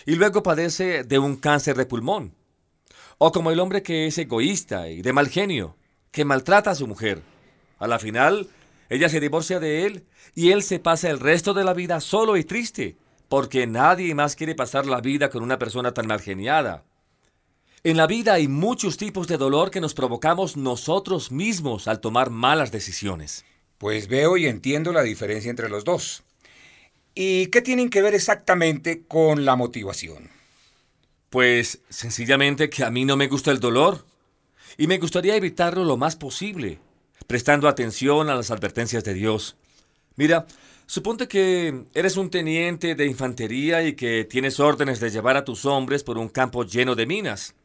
Y 0.05 0.15
luego 0.15 0.43
padece 0.43 1.03
de 1.03 1.19
un 1.19 1.35
cáncer 1.37 1.75
de 1.77 1.85
pulmón. 1.85 2.35
O 3.17 3.31
como 3.31 3.51
el 3.51 3.59
hombre 3.59 3.83
que 3.83 4.07
es 4.07 4.17
egoísta 4.17 4.89
y 4.89 5.01
de 5.01 5.13
mal 5.13 5.29
genio, 5.29 5.77
que 6.11 6.25
maltrata 6.25 6.71
a 6.71 6.75
su 6.75 6.87
mujer. 6.87 7.21
A 7.79 7.87
la 7.87 7.99
final 7.99 8.49
ella 8.89 9.09
se 9.09 9.19
divorcia 9.19 9.59
de 9.59 9.85
él 9.85 10.05
y 10.35 10.51
él 10.51 10.61
se 10.61 10.79
pasa 10.79 11.09
el 11.09 11.19
resto 11.19 11.53
de 11.53 11.63
la 11.63 11.73
vida 11.73 11.99
solo 11.99 12.37
y 12.37 12.43
triste, 12.43 12.97
porque 13.27 13.65
nadie 13.65 14.13
más 14.13 14.35
quiere 14.35 14.55
pasar 14.55 14.85
la 14.85 15.01
vida 15.01 15.29
con 15.29 15.41
una 15.41 15.57
persona 15.57 15.93
tan 15.93 16.05
margeniada. 16.05 16.83
En 17.83 17.97
la 17.97 18.07
vida 18.07 18.33
hay 18.33 18.47
muchos 18.47 18.97
tipos 18.97 19.27
de 19.27 19.37
dolor 19.37 19.71
que 19.71 19.81
nos 19.81 19.93
provocamos 19.93 20.55
nosotros 20.55 21.31
mismos 21.31 21.87
al 21.87 21.99
tomar 21.99 22.29
malas 22.29 22.71
decisiones. 22.71 23.45
Pues 23.77 24.07
veo 24.07 24.37
y 24.37 24.45
entiendo 24.45 24.93
la 24.93 25.01
diferencia 25.01 25.49
entre 25.49 25.69
los 25.69 25.83
dos. 25.83 26.23
¿Y 27.15 27.47
qué 27.47 27.61
tienen 27.61 27.89
que 27.89 28.01
ver 28.01 28.15
exactamente 28.15 29.03
con 29.07 29.45
la 29.45 29.55
motivación? 29.55 30.29
Pues 31.29 31.81
sencillamente 31.89 32.69
que 32.69 32.83
a 32.83 32.91
mí 32.91 33.05
no 33.05 33.17
me 33.17 33.27
gusta 33.27 33.51
el 33.51 33.59
dolor 33.59 34.05
y 34.77 34.87
me 34.87 34.97
gustaría 34.97 35.35
evitarlo 35.35 35.83
lo 35.83 35.97
más 35.97 36.15
posible 36.15 36.79
prestando 37.27 37.67
atención 37.67 38.29
a 38.29 38.35
las 38.35 38.51
advertencias 38.51 39.03
de 39.03 39.13
Dios. 39.13 39.55
Mira, 40.15 40.45
suponte 40.85 41.27
que 41.27 41.85
eres 41.93 42.17
un 42.17 42.29
teniente 42.29 42.95
de 42.95 43.05
infantería 43.05 43.83
y 43.83 43.93
que 43.93 44.25
tienes 44.25 44.59
órdenes 44.59 44.99
de 44.99 45.09
llevar 45.09 45.37
a 45.37 45.45
tus 45.45 45.65
hombres 45.65 46.03
por 46.03 46.17
un 46.17 46.29
campo 46.29 46.63
lleno 46.63 46.95
de 46.95 47.05
minas. 47.05 47.55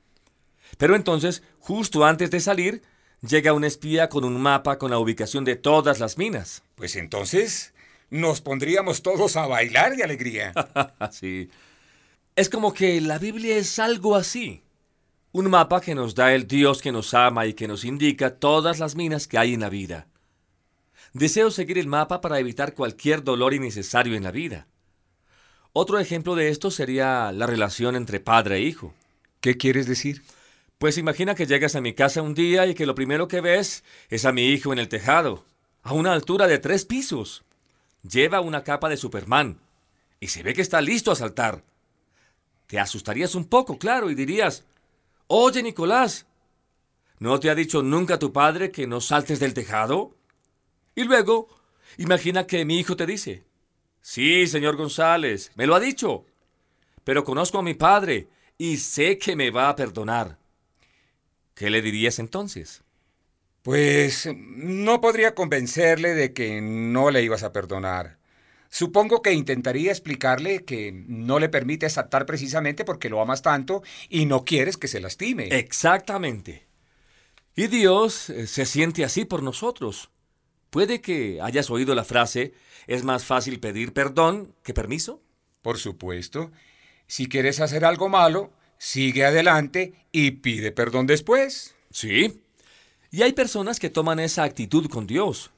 Pero 0.76 0.94
entonces, 0.94 1.42
justo 1.58 2.04
antes 2.04 2.30
de 2.30 2.40
salir, 2.40 2.82
llega 3.26 3.52
un 3.52 3.64
espía 3.64 4.08
con 4.08 4.24
un 4.24 4.40
mapa 4.40 4.78
con 4.78 4.90
la 4.90 4.98
ubicación 4.98 5.44
de 5.44 5.56
todas 5.56 6.00
las 6.00 6.18
minas. 6.18 6.62
Pues 6.74 6.96
entonces 6.96 7.72
nos 8.10 8.40
pondríamos 8.40 9.02
todos 9.02 9.36
a 9.36 9.46
bailar 9.46 9.96
de 9.96 10.04
alegría. 10.04 10.52
sí. 11.10 11.50
Es 12.36 12.48
como 12.48 12.72
que 12.72 13.00
la 13.00 13.18
Biblia 13.18 13.56
es 13.56 13.78
algo 13.78 14.16
así. 14.16 14.62
Un 15.32 15.50
mapa 15.50 15.80
que 15.80 15.94
nos 15.94 16.14
da 16.14 16.32
el 16.32 16.46
Dios 16.46 16.80
que 16.80 16.92
nos 16.92 17.12
ama 17.12 17.46
y 17.46 17.54
que 17.54 17.68
nos 17.68 17.84
indica 17.84 18.36
todas 18.36 18.78
las 18.78 18.94
minas 18.94 19.26
que 19.26 19.38
hay 19.38 19.54
en 19.54 19.60
la 19.60 19.68
vida. 19.68 20.06
Deseo 21.12 21.50
seguir 21.50 21.78
el 21.78 21.86
mapa 21.86 22.20
para 22.20 22.38
evitar 22.38 22.74
cualquier 22.74 23.24
dolor 23.24 23.54
innecesario 23.54 24.14
en 24.14 24.24
la 24.24 24.30
vida. 24.30 24.66
Otro 25.72 25.98
ejemplo 25.98 26.34
de 26.34 26.48
esto 26.48 26.70
sería 26.70 27.30
la 27.32 27.46
relación 27.46 27.96
entre 27.96 28.20
padre 28.20 28.56
e 28.56 28.60
hijo. 28.62 28.94
¿Qué 29.40 29.56
quieres 29.56 29.86
decir? 29.86 30.22
Pues 30.78 30.96
imagina 30.96 31.34
que 31.34 31.46
llegas 31.46 31.74
a 31.76 31.80
mi 31.80 31.92
casa 31.92 32.22
un 32.22 32.34
día 32.34 32.66
y 32.66 32.74
que 32.74 32.86
lo 32.86 32.94
primero 32.94 33.28
que 33.28 33.40
ves 33.40 33.84
es 34.10 34.24
a 34.24 34.32
mi 34.32 34.46
hijo 34.46 34.72
en 34.72 34.78
el 34.78 34.88
tejado, 34.88 35.44
a 35.82 35.92
una 35.92 36.12
altura 36.12 36.46
de 36.46 36.58
tres 36.58 36.84
pisos. 36.84 37.44
Lleva 38.02 38.40
una 38.40 38.62
capa 38.62 38.88
de 38.88 38.96
Superman 38.96 39.60
y 40.20 40.28
se 40.28 40.42
ve 40.42 40.54
que 40.54 40.62
está 40.62 40.80
listo 40.80 41.10
a 41.10 41.16
saltar. 41.16 41.64
Te 42.66 42.78
asustarías 42.78 43.34
un 43.34 43.46
poco, 43.46 43.78
claro, 43.78 44.10
y 44.10 44.14
dirías, 44.14 44.64
Oye, 45.26 45.62
Nicolás, 45.62 46.26
¿no 47.18 47.38
te 47.38 47.50
ha 47.50 47.54
dicho 47.54 47.82
nunca 47.82 48.18
tu 48.18 48.32
padre 48.32 48.70
que 48.70 48.86
no 48.86 49.00
saltes 49.00 49.40
del 49.40 49.54
tejado? 49.54 50.16
Y 50.94 51.04
luego, 51.04 51.48
imagina 51.98 52.46
que 52.46 52.64
mi 52.64 52.78
hijo 52.78 52.96
te 52.96 53.06
dice, 53.06 53.44
sí, 54.00 54.46
señor 54.46 54.76
González, 54.76 55.52
me 55.54 55.66
lo 55.66 55.74
ha 55.74 55.80
dicho, 55.80 56.24
pero 57.04 57.24
conozco 57.24 57.58
a 57.58 57.62
mi 57.62 57.74
padre 57.74 58.28
y 58.56 58.78
sé 58.78 59.18
que 59.18 59.36
me 59.36 59.50
va 59.50 59.68
a 59.68 59.76
perdonar. 59.76 60.38
¿Qué 61.54 61.70
le 61.70 61.82
dirías 61.82 62.18
entonces? 62.18 62.82
Pues 63.62 64.28
no 64.34 65.00
podría 65.00 65.34
convencerle 65.34 66.14
de 66.14 66.32
que 66.32 66.60
no 66.60 67.10
le 67.10 67.22
ibas 67.22 67.42
a 67.42 67.52
perdonar. 67.52 68.18
Supongo 68.70 69.22
que 69.22 69.32
intentaría 69.32 69.90
explicarle 69.90 70.64
que 70.64 70.92
no 70.92 71.38
le 71.38 71.48
permite 71.48 71.88
saltar 71.88 72.26
precisamente 72.26 72.84
porque 72.84 73.08
lo 73.08 73.20
amas 73.20 73.42
tanto 73.42 73.82
y 74.08 74.26
no 74.26 74.44
quieres 74.44 74.76
que 74.76 74.88
se 74.88 75.00
lastime. 75.00 75.48
Exactamente. 75.58 76.66
Y 77.56 77.66
Dios 77.66 78.30
eh, 78.30 78.46
se 78.46 78.66
siente 78.66 79.04
así 79.04 79.24
por 79.24 79.42
nosotros. 79.42 80.10
Puede 80.70 81.00
que 81.00 81.40
hayas 81.40 81.70
oído 81.70 81.94
la 81.94 82.04
frase, 82.04 82.52
es 82.86 83.04
más 83.04 83.24
fácil 83.24 83.58
pedir 83.58 83.92
perdón 83.92 84.54
que 84.62 84.74
permiso. 84.74 85.22
Por 85.62 85.78
supuesto. 85.78 86.52
Si 87.06 87.26
quieres 87.26 87.60
hacer 87.60 87.86
algo 87.86 88.10
malo, 88.10 88.52
sigue 88.76 89.24
adelante 89.24 89.94
y 90.12 90.32
pide 90.32 90.72
perdón 90.72 91.06
después. 91.06 91.74
Sí. 91.90 92.42
Y 93.10 93.22
hay 93.22 93.32
personas 93.32 93.80
que 93.80 93.88
toman 93.88 94.20
esa 94.20 94.44
actitud 94.44 94.88
con 94.88 95.06
Dios. 95.06 95.50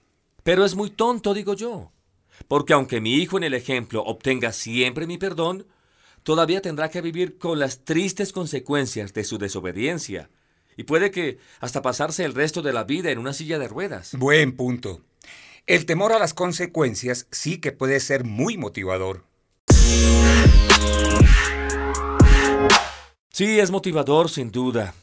Pero 0.45 0.65
es 0.65 0.77
muy 0.77 0.91
tonto, 0.91 1.35
digo 1.35 1.55
yo. 1.55 1.91
Porque 2.47 2.73
aunque 2.73 3.01
mi 3.01 3.17
hijo 3.17 3.37
en 3.39 3.45
el 3.45 3.55
ejemplo 3.55 4.03
obtenga 4.05 4.53
siempre 4.53 5.07
mi 5.07 5.19
perdón, 5.19 5.67
todavía 6.23 6.63
tendrá 6.63 6.91
que 6.91 7.01
vivir 7.01 7.39
con 7.39 7.59
las 7.59 7.85
tristes 7.85 8.33
consecuencias 8.33 9.13
de 9.13 9.25
su 9.25 9.37
desobediencia. 9.39 10.31
Y 10.77 10.85
puede 10.85 11.11
que 11.11 11.39
hasta 11.59 11.83
pasarse 11.83 12.25
el 12.25 12.35
resto 12.35 12.63
de 12.63 12.73
la 12.73 12.85
vida 12.85 13.11
en 13.11 13.19
una 13.19 13.33
silla 13.33 13.59
de 13.59 13.69
ruedas. 13.69 14.15
Buen 14.17 14.57
punto. 14.57 15.01
El 15.67 15.87
temor 15.87 16.13
a 16.13 16.19
las 16.21 16.33
consecuencias 16.33 17.27
sí 17.33 17.59
que 17.59 17.73
puede 17.73 17.99
ser 17.99 18.25
muy 18.25 18.57
motivador. 18.59 19.25
Sí, 23.33 23.59
es 23.59 23.71
motivador, 23.71 24.31
sin 24.31 24.51
duda. 24.53 24.95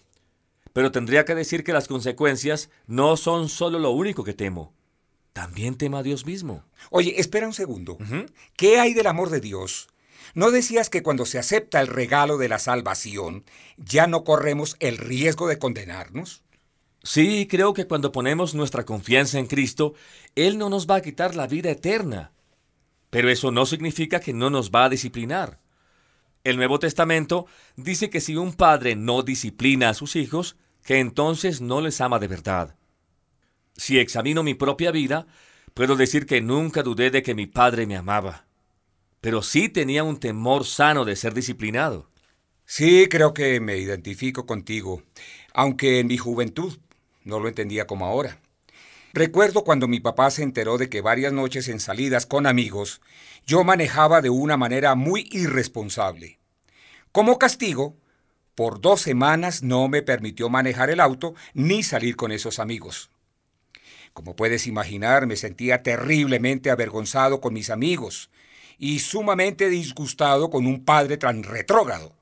Pero 0.77 0.91
tendría 0.91 1.25
que 1.25 1.33
decir 1.33 1.63
que 1.63 1.73
las 1.73 1.87
consecuencias 1.87 2.69
no 2.85 3.17
son 3.17 3.49
solo 3.49 3.79
lo 3.79 3.89
único 3.89 4.23
que 4.23 4.35
temo. 4.35 4.75
También 5.33 5.75
temo 5.75 5.97
a 5.97 6.03
Dios 6.03 6.27
mismo. 6.27 6.65
Oye, 6.91 7.19
espera 7.19 7.47
un 7.47 7.53
segundo. 7.55 7.97
¿Qué 8.55 8.79
hay 8.79 8.93
del 8.93 9.07
amor 9.07 9.31
de 9.31 9.39
Dios? 9.39 9.87
¿No 10.35 10.51
decías 10.51 10.91
que 10.91 11.01
cuando 11.01 11.25
se 11.25 11.39
acepta 11.39 11.81
el 11.81 11.87
regalo 11.87 12.37
de 12.37 12.47
la 12.47 12.59
salvación, 12.59 13.43
ya 13.77 14.05
no 14.05 14.23
corremos 14.23 14.75
el 14.79 14.99
riesgo 14.99 15.47
de 15.47 15.57
condenarnos? 15.57 16.43
Sí, 17.01 17.47
creo 17.49 17.73
que 17.73 17.87
cuando 17.87 18.11
ponemos 18.11 18.53
nuestra 18.53 18.85
confianza 18.85 19.39
en 19.39 19.47
Cristo, 19.47 19.95
Él 20.35 20.59
no 20.59 20.69
nos 20.69 20.85
va 20.85 20.97
a 20.97 21.01
quitar 21.01 21.35
la 21.35 21.47
vida 21.47 21.71
eterna. 21.71 22.33
Pero 23.09 23.31
eso 23.31 23.49
no 23.49 23.65
significa 23.65 24.19
que 24.19 24.31
no 24.31 24.51
nos 24.51 24.69
va 24.69 24.85
a 24.85 24.89
disciplinar. 24.89 25.59
El 26.43 26.55
Nuevo 26.55 26.77
Testamento 26.77 27.47
dice 27.77 28.11
que 28.11 28.21
si 28.21 28.35
un 28.35 28.53
padre 28.53 28.95
no 28.95 29.23
disciplina 29.23 29.89
a 29.89 29.95
sus 29.95 30.15
hijos, 30.15 30.55
que 30.87 31.01
entonces 31.01 31.59
no 31.59 31.81
les 31.81 31.99
ama 31.99 32.17
de 32.17 32.29
verdad. 32.29 32.77
Si 33.75 33.99
examino 33.99 34.41
mi 34.41 34.53
propia 34.53 34.89
vida, 34.89 35.27
puedo 35.73 35.97
decir 35.97 36.25
que 36.25 36.39
nunca 36.39 36.81
dudé 36.81 37.11
de 37.11 37.23
que 37.23 37.35
mi 37.35 37.45
padre 37.45 37.85
me 37.85 37.97
amaba, 37.97 38.45
pero 39.19 39.41
sí 39.41 39.67
tenía 39.67 40.05
un 40.05 40.17
temor 40.17 40.63
sano 40.65 41.03
de 41.03 41.17
ser 41.17 41.33
disciplinado. 41.33 42.09
Sí, 42.65 43.07
creo 43.09 43.33
que 43.33 43.59
me 43.59 43.75
identifico 43.75 44.45
contigo, 44.45 45.03
aunque 45.53 45.99
en 45.99 46.07
mi 46.07 46.17
juventud 46.17 46.79
no 47.25 47.41
lo 47.41 47.49
entendía 47.49 47.85
como 47.85 48.05
ahora. 48.05 48.39
Recuerdo 49.11 49.65
cuando 49.65 49.89
mi 49.89 49.99
papá 49.99 50.31
se 50.31 50.43
enteró 50.43 50.77
de 50.77 50.87
que 50.87 51.01
varias 51.01 51.33
noches 51.33 51.67
en 51.67 51.81
salidas 51.81 52.25
con 52.25 52.47
amigos 52.47 53.01
yo 53.45 53.65
manejaba 53.65 54.21
de 54.21 54.29
una 54.29 54.55
manera 54.55 54.95
muy 54.95 55.27
irresponsable. 55.33 56.39
Como 57.11 57.37
castigo, 57.37 57.97
por 58.57 58.81
dos 58.81 59.01
semanas 59.01 59.61
no 59.61 59.87
me 59.87 60.01
permitió 60.01 60.49
manejar 60.49 60.89
el 60.89 60.99
auto 60.99 61.35
ni 61.53 61.83
salir 61.83 62.15
con 62.15 62.31
esos 62.31 62.57
amigos. 62.57 63.11
Como 64.13 64.35
puedes 64.35 64.65
imaginar, 64.65 65.27
me 65.27 65.35
sentía 65.35 65.83
terriblemente 65.83 66.71
avergonzado 66.71 67.39
con 67.39 67.53
mis 67.53 67.69
amigos 67.69 68.31
y 68.79 68.97
sumamente 68.97 69.69
disgustado 69.69 70.49
con 70.49 70.65
un 70.65 70.83
padre 70.83 71.17
tan 71.17 71.43
retrógrado. 71.43 72.15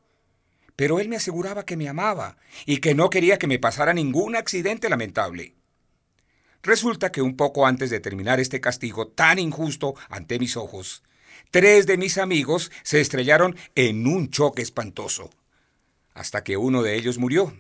Pero 0.76 1.00
él 1.00 1.08
me 1.08 1.16
aseguraba 1.16 1.64
que 1.64 1.78
me 1.78 1.88
amaba 1.88 2.36
y 2.66 2.80
que 2.80 2.96
no 2.96 3.10
quería 3.10 3.38
que 3.38 3.48
me 3.48 3.58
pasara 3.58 3.94
ningún 3.94 4.36
accidente 4.36 4.90
lamentable. 4.90 5.56
Resulta 6.64 7.14
que 7.14 7.22
un 7.22 7.38
poco 7.38 7.66
antes 7.66 7.90
de 7.90 8.02
terminar 8.02 8.42
este 8.42 8.60
castigo 8.60 9.08
tan 9.08 9.40
injusto 9.40 9.96
ante 10.10 10.38
mis 10.38 10.58
ojos, 10.58 11.02
tres 11.50 11.88
de 11.88 11.96
mis 11.96 12.18
amigos 12.18 12.74
se 12.84 13.00
estrellaron 13.00 13.56
en 13.76 14.06
un 14.06 14.32
choque 14.32 14.62
espantoso, 14.62 15.30
hasta 16.16 16.44
que 16.44 16.58
uno 16.58 16.82
de 16.82 16.96
ellos 16.96 17.20
murió. 17.20 17.54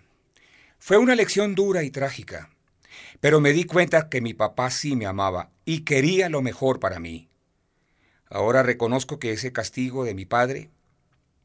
Fue 0.79 0.97
una 0.97 1.13
lección 1.13 1.53
dura 1.53 1.83
y 1.83 1.91
trágica, 1.91 2.49
pero 3.19 3.39
me 3.39 3.53
di 3.53 3.65
cuenta 3.65 4.09
que 4.09 4.21
mi 4.21 4.33
papá 4.33 4.71
sí 4.71 4.95
me 4.95 5.05
amaba 5.05 5.51
y 5.65 5.81
quería 5.81 6.29
lo 6.29 6.41
mejor 6.41 6.79
para 6.79 6.99
mí. 6.99 7.29
Ahora 8.29 8.63
reconozco 8.63 9.19
que 9.19 9.31
ese 9.31 9.53
castigo 9.53 10.03
de 10.03 10.15
mi 10.15 10.25
padre 10.25 10.71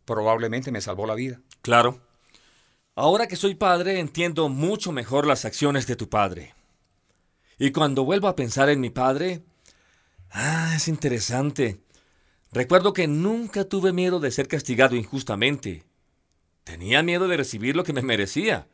probablemente 0.05 0.73
me 0.73 0.81
salvó 0.81 1.07
la 1.07 1.15
vida. 1.15 1.41
Claro. 1.63 2.01
Ahora 2.95 3.29
que 3.29 3.37
soy 3.37 3.55
padre 3.55 3.99
entiendo 3.99 4.49
mucho 4.49 4.93
mejor 4.93 5.27
las 5.27 5.45
acciones 5.45 5.87
de 5.87 5.97
tu 5.97 6.09
padre. 6.09 6.55
Y 7.59 7.73
cuando 7.73 8.05
vuelvo 8.05 8.29
a 8.29 8.37
pensar 8.37 8.71
en 8.71 8.81
mi 8.81 8.91
padre, 8.91 9.43
ah, 10.31 10.73
es 10.77 10.89
interesante. 10.89 11.81
Recuerdo 12.53 12.93
que 12.93 13.07
nunca 13.07 13.65
tuve 13.65 13.93
miedo 13.93 14.19
de 14.19 14.31
ser 14.31 14.49
castigado 14.49 14.97
injustamente. 14.97 15.85
Tenía 16.71 17.03
miedo 17.03 17.27
de 17.27 17.37
recibir 17.37 17.75
lo 17.75 17.83
que 17.83 17.93
me 17.93 18.01
merecía. 18.01 18.69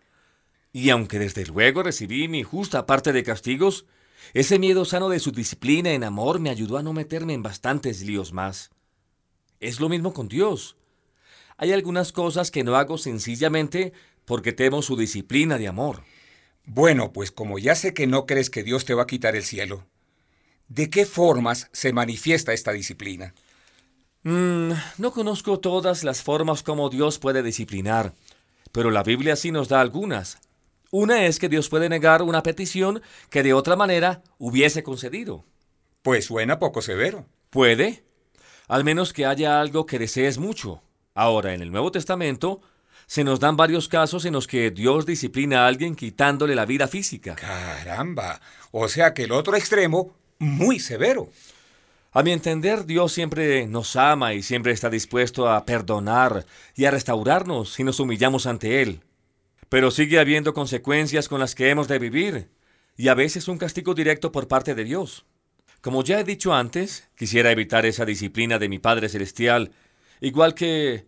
Y 0.71 0.91
aunque 0.91 1.19
desde 1.19 1.47
luego 1.47 1.83
recibí 1.83 2.29
mi 2.29 2.43
justa 2.43 2.85
parte 2.85 3.15
de 3.15 3.23
castigos, 3.23 3.87
ese 4.35 4.59
miedo 4.59 4.85
sano 4.85 5.09
de 5.09 5.19
su 5.19 5.33
disciplina 5.33 5.93
en 5.93 6.05
amor 6.05 6.39
me 6.39 6.51
ayudó 6.51 6.77
a 6.77 6.83
no 6.83 6.93
meterme 6.93 7.33
en 7.33 7.43
bastantes 7.43 8.03
líos 8.03 8.35
más. 8.35 8.71
Es 9.61 9.81
lo 9.81 9.89
mismo 9.89 10.13
con 10.13 10.29
Dios. 10.29 10.77
Hay 11.57 11.73
algunas 11.73 12.13
cosas 12.13 12.51
que 12.51 12.65
no 12.65 12.77
hago 12.77 12.99
sencillamente 12.99 13.95
porque 14.27 14.53
temo 14.53 14.83
su 14.83 14.95
disciplina 14.99 15.57
de 15.57 15.69
amor. 15.69 16.03
Bueno, 16.67 17.15
pues 17.15 17.33
como 17.33 17.59
ya 17.59 17.75
sé 17.75 17.95
que 17.95 18.07
no 18.07 18.27
crees 18.27 18.51
que 18.51 18.63
Dios 18.63 18.85
te 18.85 18.93
va 18.93 19.05
a 19.05 19.07
quitar 19.07 19.37
el 19.37 19.43
cielo, 19.43 19.87
¿de 20.69 20.91
qué 20.91 21.07
formas 21.07 21.71
se 21.73 21.95
manifiesta 21.95 22.53
esta 22.53 22.73
disciplina? 22.73 23.33
Mm, 24.27 24.73
no 24.99 25.13
conozco 25.13 25.61
todas 25.61 26.03
las 26.03 26.21
formas 26.21 26.65
como 26.65 26.91
Dios 26.91 27.21
puede 27.21 27.45
disciplinar, 27.45 28.13
pero 28.73 28.91
la 28.91 29.05
Biblia 29.05 29.37
sí 29.37 29.53
nos 29.53 29.69
da 29.69 29.81
algunas. 29.81 30.39
Una 30.91 31.27
es 31.27 31.39
que 31.39 31.49
Dios 31.49 31.69
puede 31.69 31.89
negar 31.89 32.23
una 32.23 32.43
petición 32.43 33.03
que 33.31 33.45
de 33.45 33.55
otra 33.55 33.77
manera 33.77 34.25
hubiese 34.39 34.83
concedido. 34.83 35.45
Pues 36.03 36.25
suena 36.25 36.59
poco 36.59 36.83
severo. 36.83 37.25
Puede, 37.51 38.03
al 38.67 38.83
menos 38.83 39.13
que 39.13 39.27
haya 39.27 39.61
algo 39.61 39.87
que 39.87 40.01
desees 40.01 40.39
mucho. 40.39 40.83
Ahora, 41.15 41.55
en 41.55 41.63
el 41.63 41.71
Nuevo 41.71 41.93
Testamento, 41.93 42.63
se 43.07 43.23
nos 43.23 43.39
dan 43.39 43.57
varios 43.57 43.89
casos 43.89 44.25
en 44.25 44.33
los 44.33 44.49
que 44.49 44.73
Dios 44.73 45.07
disciplina 45.07 45.63
a 45.63 45.69
alguien 45.69 45.95
quitándole 45.95 46.57
la 46.57 46.67
vida 46.67 46.89
física. 46.89 47.37
Caramba. 47.37 48.41
O 48.73 48.89
sea 48.89 49.15
que 49.15 49.23
el 49.23 49.31
otro 49.31 49.55
extremo, 49.55 50.17
muy 50.41 50.81
severo. 50.81 51.31
A 52.17 52.23
mi 52.23 52.33
entender, 52.33 52.87
Dios 52.87 53.13
siempre 53.13 53.67
nos 53.67 53.95
ama 53.95 54.33
y 54.33 54.43
siempre 54.43 54.73
está 54.73 54.89
dispuesto 54.89 55.51
a 55.51 55.67
perdonar 55.67 56.47
y 56.75 56.87
a 56.87 56.91
restaurarnos 56.91 57.75
si 57.75 57.85
nos 57.85 58.01
humillamos 58.01 58.47
ante 58.47 58.81
Él. 58.81 59.03
Pero 59.69 59.91
sigue 59.91 60.19
habiendo 60.19 60.55
consecuencias 60.55 61.29
con 61.29 61.41
las 61.41 61.55
que 61.55 61.69
hemos 61.69 61.89
de 61.89 61.99
vivir, 61.99 62.49
y 62.97 63.09
a 63.09 63.15
veces 63.15 63.49
un 63.49 63.59
castigo 63.59 63.93
directo 63.93 64.33
por 64.33 64.49
parte 64.49 64.75
de 64.75 64.85
Dios. 64.85 65.27
Como 65.83 66.03
ya 66.03 66.19
he 66.19 66.25
dicho 66.25 66.55
antes, 66.55 67.07
quisiera 67.19 67.51
evitar 67.51 67.85
esa 67.85 68.07
disciplina 68.07 68.59
de 68.59 68.71
mi 68.71 68.79
Padre 68.79 69.11
Celestial, 69.11 69.73
igual 70.23 70.55
que 70.55 71.05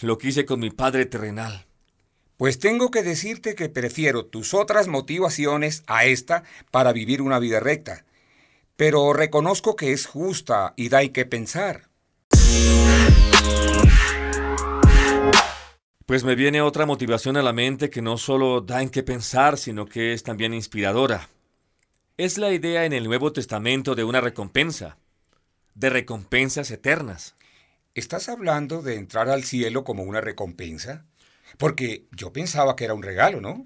lo 0.00 0.16
quise 0.16 0.44
con 0.44 0.60
mi 0.60 0.70
padre 0.70 1.06
terrenal. 1.06 1.66
Pues 2.36 2.60
tengo 2.60 2.92
que 2.92 3.02
decirte 3.02 3.56
que 3.56 3.68
prefiero 3.68 4.26
tus 4.26 4.54
otras 4.54 4.86
motivaciones 4.86 5.82
a 5.88 6.04
esta 6.04 6.44
para 6.70 6.92
vivir 6.92 7.20
una 7.20 7.40
vida 7.40 7.58
recta. 7.58 8.04
Pero 8.84 9.12
reconozco 9.12 9.76
que 9.76 9.92
es 9.92 10.06
justa 10.06 10.74
y 10.76 10.88
da 10.88 11.06
que 11.06 11.24
pensar. 11.24 11.88
Pues 16.04 16.24
me 16.24 16.34
viene 16.34 16.62
otra 16.62 16.84
motivación 16.84 17.36
a 17.36 17.42
la 17.42 17.52
mente 17.52 17.90
que 17.90 18.02
no 18.02 18.18
solo 18.18 18.60
da 18.60 18.82
en 18.82 18.90
qué 18.90 19.04
pensar, 19.04 19.56
sino 19.56 19.86
que 19.86 20.12
es 20.12 20.24
también 20.24 20.52
inspiradora. 20.52 21.28
Es 22.16 22.38
la 22.38 22.50
idea 22.50 22.84
en 22.84 22.92
el 22.92 23.04
Nuevo 23.04 23.32
Testamento 23.32 23.94
de 23.94 24.02
una 24.02 24.20
recompensa, 24.20 24.98
de 25.76 25.88
recompensas 25.88 26.72
eternas. 26.72 27.36
¿Estás 27.94 28.28
hablando 28.28 28.82
de 28.82 28.96
entrar 28.96 29.28
al 29.28 29.44
cielo 29.44 29.84
como 29.84 30.02
una 30.02 30.20
recompensa? 30.20 31.04
Porque 31.56 32.06
yo 32.10 32.32
pensaba 32.32 32.74
que 32.74 32.86
era 32.86 32.94
un 32.94 33.04
regalo, 33.04 33.40
¿no? 33.40 33.64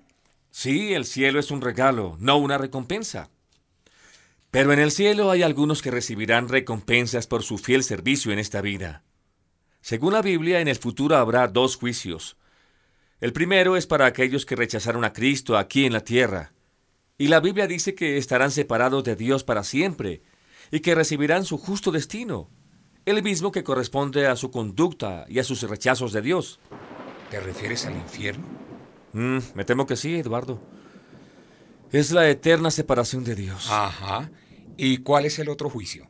Sí, 0.51 0.93
el 0.93 1.07
cielo 1.07 1.41
es 1.41 1.51
un 1.51 1.63
regalo, 1.63 2.19
no 2.21 2.37
una 2.37 2.59
recompensa. 2.59 3.31
Pero 4.57 4.73
en 4.73 4.79
el 4.79 4.91
cielo 4.91 5.31
hay 5.31 5.43
algunos 5.43 5.83
que 5.83 5.91
recibirán 5.91 6.49
recompensas 6.49 7.27
por 7.27 7.43
su 7.43 7.59
fiel 7.59 7.85
servicio 7.85 8.33
en 8.33 8.39
esta 8.39 8.63
vida. 8.63 9.03
Según 9.83 10.15
la 10.15 10.23
Biblia, 10.23 10.61
en 10.61 10.69
el 10.69 10.77
futuro 10.77 11.17
habrá 11.17 11.47
dos 11.47 11.77
juicios. 11.77 12.39
El 13.21 13.35
primero 13.35 13.77
es 13.77 13.87
para 13.87 14.07
aquellos 14.07 14.47
que 14.47 14.57
rechazaron 14.57 15.05
a 15.05 15.13
Cristo 15.13 15.59
aquí 15.59 15.85
en 15.85 15.93
la 15.93 16.01
tierra. 16.01 16.55
Y 17.19 17.29
la 17.29 17.41
Biblia 17.41 17.67
dice 17.67 17.95
que 17.95 18.17
estarán 18.17 18.51
separados 18.51 19.05
de 19.05 19.15
Dios 19.15 19.45
para 19.45 19.63
siempre 19.63 20.23
y 20.71 20.81
que 20.81 20.95
recibirán 20.95 21.45
su 21.45 21.59
justo 21.59 21.93
destino, 21.93 22.49
el 23.05 23.23
mismo 23.23 23.53
que 23.53 23.63
corresponde 23.63 24.27
a 24.27 24.37
su 24.37 24.51
conducta 24.51 25.27
y 25.29 25.39
a 25.39 25.45
sus 25.45 25.61
rechazos 25.69 26.15
de 26.15 26.23
Dios. 26.23 26.61
¿Te 27.31 27.41
refieres 27.41 27.85
al 27.85 27.97
infierno? 27.97 28.47
Mm, 29.13 29.39
me 29.55 29.67
temo 29.67 29.85
que 29.85 29.97
sí, 29.97 30.15
Eduardo. 30.15 30.59
Es 31.93 32.11
la 32.11 32.27
eterna 32.31 32.71
separación 32.71 33.23
de 33.23 33.35
Dios. 33.35 33.69
Ajá. 33.71 34.31
¿Y 34.77 34.99
cuál 34.99 35.25
es 35.25 35.39
el 35.39 35.49
otro 35.49 35.71
juicio? 35.71 36.09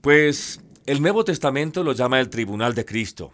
Pues 0.00 0.60
el 0.86 1.02
Nuevo 1.02 1.24
Testamento 1.24 1.82
lo 1.82 1.92
llama 1.92 2.20
el 2.20 2.30
Tribunal 2.30 2.74
de 2.74 2.84
Cristo. 2.84 3.32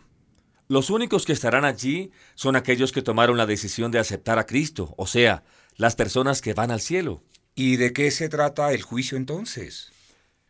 Los 0.69 0.89
únicos 0.89 1.27
que 1.27 1.35
estarán 1.35 1.65
allí 1.65 2.11
son 2.35 2.57
aquellos 2.57 2.91
que 2.91 3.03
tomaron 3.03 3.37
la 3.37 3.47
decisión 3.47 3.91
de 3.91 3.99
aceptar 3.99 4.39
a 4.39 4.47
Cristo, 4.47 4.95
o 4.97 5.07
sea, 5.07 5.45
las 5.77 5.95
personas 5.95 6.41
que 6.41 6.55
van 6.55 6.71
al 6.71 6.81
cielo. 6.81 7.23
¿Y 7.55 7.77
de 7.77 7.93
qué 7.93 8.11
se 8.11 8.29
trata 8.29 8.73
el 8.73 8.83
juicio 8.83 9.19
entonces? 9.19 9.93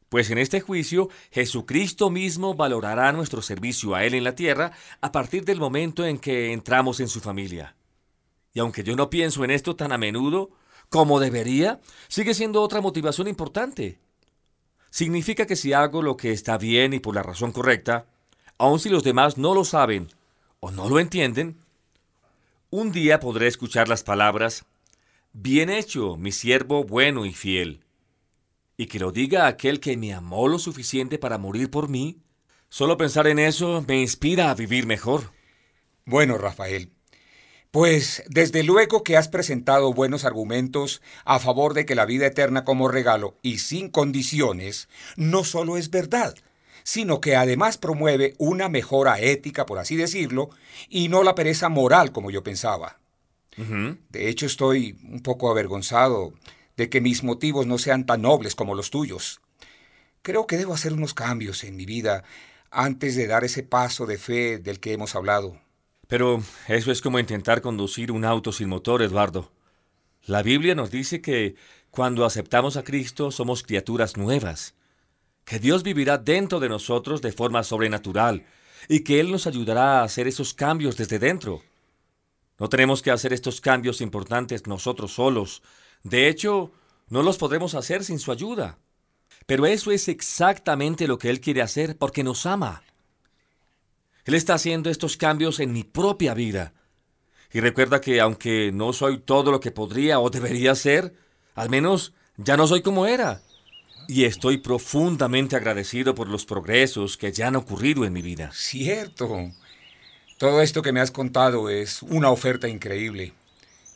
Pues 0.09 0.31
en 0.31 0.38
este 0.38 0.61
juicio 0.61 1.09
Jesucristo 1.33 2.09
mismo 2.09 2.55
valorará 2.55 3.11
nuestro 3.11 3.42
servicio 3.42 3.96
a 3.96 4.05
Él 4.05 4.14
en 4.14 4.22
la 4.22 4.37
tierra 4.37 4.70
a 5.00 5.11
partir 5.11 5.44
del 5.44 5.59
momento 5.59 6.07
en 6.07 6.18
que 6.18 6.53
entramos 6.53 7.00
en 7.00 7.09
su 7.09 7.20
familia. 7.20 7.74
Y 8.53 8.61
aunque 8.61 8.85
yo 8.85 8.94
no 8.94 9.11
pienso 9.11 9.42
en 9.42 9.50
esto 9.50 9.74
tan 9.74 9.90
a 9.90 9.98
menudo 9.98 10.53
como 10.94 11.18
debería, 11.18 11.80
sigue 12.07 12.35
siendo 12.35 12.62
otra 12.62 12.80
motivación 12.80 13.26
importante. 13.26 13.98
Significa 14.90 15.44
que 15.44 15.57
si 15.57 15.72
hago 15.72 16.02
lo 16.02 16.16
que 16.16 16.30
está 16.30 16.57
bien 16.57 16.92
y 16.92 17.00
por 17.00 17.16
la 17.16 17.22
razón 17.24 17.50
correcta, 17.50 18.07
aun 18.59 18.78
si 18.78 18.90
los 18.90 19.02
demás 19.02 19.37
no 19.37 19.57
lo 19.57 19.64
saben 19.64 20.12
o 20.61 20.70
no 20.70 20.88
lo 20.88 21.00
entienden, 21.00 21.59
un 22.70 22.92
día 22.92 23.18
podré 23.18 23.48
escuchar 23.48 23.88
las 23.88 24.04
palabras, 24.04 24.66
Bien 25.33 25.68
hecho, 25.68 26.16
mi 26.16 26.30
siervo 26.30 26.85
bueno 26.85 27.26
y 27.26 27.33
fiel. 27.33 27.80
Y 28.76 28.87
que 28.87 29.00
lo 29.00 29.11
diga 29.11 29.48
aquel 29.48 29.80
que 29.80 29.96
me 29.96 30.14
amó 30.14 30.46
lo 30.46 30.61
suficiente 30.61 31.18
para 31.18 31.38
morir 31.38 31.70
por 31.70 31.88
mí, 31.88 32.20
solo 32.68 32.96
pensar 32.96 33.26
en 33.26 33.40
eso 33.40 33.85
me 33.88 34.00
inspira 34.00 34.48
a 34.48 34.54
vivir 34.54 34.87
mejor. 34.87 35.33
Bueno, 36.04 36.38
Rafael, 36.38 36.92
pues 37.74 38.22
desde 38.28 38.62
luego 38.62 39.02
que 39.02 39.16
has 39.16 39.26
presentado 39.26 39.92
buenos 39.92 40.24
argumentos 40.24 41.02
a 41.24 41.40
favor 41.40 41.74
de 41.74 41.84
que 41.84 41.96
la 41.96 42.06
vida 42.06 42.24
eterna 42.24 42.64
como 42.64 42.87
regalo 42.87 43.37
y 43.42 43.58
sin 43.58 43.88
condiciones 43.88 44.88
no 45.16 45.42
solo 45.42 45.76
es 45.76 45.90
verdad, 45.90 46.37
sino 46.84 47.20
que 47.20 47.34
además 47.34 47.76
promueve 47.76 48.37
una 48.38 48.68
mejora 48.68 49.18
ética, 49.18 49.66
por 49.66 49.80
así 49.80 49.96
decirlo, 49.96 50.50
y 50.88 51.08
no 51.08 51.24
la 51.24 51.34
pereza 51.34 51.68
moral 51.68 52.12
como 52.12 52.30
yo 52.30 52.44
pensaba. 52.44 53.00
De 53.56 54.28
hecho, 54.28 54.46
estoy 54.46 54.96
un 55.02 55.20
poco 55.20 55.50
avergonzado 55.50 56.32
de 56.76 56.88
que 56.88 57.00
mis 57.00 57.24
motivos 57.24 57.66
no 57.66 57.78
sean 57.78 58.06
tan 58.06 58.22
nobles 58.22 58.54
como 58.54 58.76
los 58.76 58.90
tuyos. 58.90 59.40
Creo 60.22 60.46
que 60.46 60.58
debo 60.58 60.74
hacer 60.74 60.92
unos 60.92 61.12
cambios 61.12 61.64
en 61.64 61.74
mi 61.74 61.87
vida 61.87 62.22
antes 62.70 63.16
de 63.16 63.26
dar 63.26 63.42
ese 63.42 63.64
paso 63.64 64.06
de 64.06 64.16
fe 64.16 64.58
del 64.58 64.78
que 64.78 64.92
hemos 64.92 65.16
hablado. 65.16 65.63
Pero 66.14 66.40
eso 66.68 66.92
es 66.92 67.00
como 67.00 67.18
intentar 67.18 67.61
conducir 67.61 68.12
un 68.12 68.24
auto 68.24 68.53
sin 68.53 68.68
motor, 68.68 69.03
Eduardo. 69.03 69.50
La 70.27 70.44
Biblia 70.44 70.77
nos 70.77 70.92
dice 70.92 71.20
que 71.20 71.57
cuando 71.90 72.24
aceptamos 72.24 72.77
a 72.77 72.85
Cristo 72.85 73.33
somos 73.33 73.64
criaturas 73.64 74.16
nuevas, 74.16 74.77
que 75.44 75.59
Dios 75.59 75.83
vivirá 75.83 76.16
dentro 76.16 76.61
de 76.61 76.68
nosotros 76.68 77.20
de 77.20 77.33
forma 77.33 77.64
sobrenatural 77.64 78.46
y 78.88 79.00
que 79.00 79.18
Él 79.18 79.33
nos 79.33 79.48
ayudará 79.48 79.98
a 79.98 80.05
hacer 80.05 80.29
esos 80.29 80.55
cambios 80.55 80.96
desde 80.96 81.18
dentro. 81.18 81.62
No 82.61 82.68
tenemos 82.68 83.03
que 83.03 83.11
hacer 83.11 83.33
estos 83.33 83.61
cambios 83.61 84.00
importantes 84.00 84.68
nosotros 84.68 85.14
solos. 85.14 85.64
De 86.05 86.29
hecho, 86.29 86.70
no 87.09 87.24
los 87.24 87.38
podremos 87.38 87.74
hacer 87.74 88.05
sin 88.05 88.20
su 88.20 88.31
ayuda. 88.31 88.79
Pero 89.46 89.66
eso 89.66 89.90
es 89.90 90.07
exactamente 90.07 91.09
lo 91.09 91.18
que 91.18 91.29
Él 91.29 91.40
quiere 91.40 91.61
hacer 91.61 91.98
porque 91.98 92.22
nos 92.22 92.46
ama. 92.46 92.85
Él 94.24 94.34
está 94.34 94.54
haciendo 94.54 94.90
estos 94.90 95.16
cambios 95.16 95.60
en 95.60 95.72
mi 95.72 95.84
propia 95.84 96.34
vida. 96.34 96.72
Y 97.52 97.60
recuerda 97.60 98.00
que 98.00 98.20
aunque 98.20 98.72
no 98.72 98.92
soy 98.92 99.18
todo 99.18 99.50
lo 99.52 99.60
que 99.60 99.70
podría 99.70 100.18
o 100.18 100.30
debería 100.30 100.74
ser, 100.74 101.14
al 101.54 101.70
menos 101.70 102.14
ya 102.37 102.56
no 102.56 102.66
soy 102.66 102.82
como 102.82 103.06
era. 103.06 103.42
Y 104.08 104.24
estoy 104.24 104.58
profundamente 104.58 105.56
agradecido 105.56 106.14
por 106.14 106.28
los 106.28 106.44
progresos 106.44 107.16
que 107.16 107.32
ya 107.32 107.48
han 107.48 107.56
ocurrido 107.56 108.04
en 108.04 108.12
mi 108.12 108.22
vida. 108.22 108.50
Cierto. 108.52 109.50
Todo 110.38 110.62
esto 110.62 110.82
que 110.82 110.92
me 110.92 111.00
has 111.00 111.10
contado 111.10 111.70
es 111.70 112.02
una 112.02 112.30
oferta 112.30 112.68
increíble. 112.68 113.32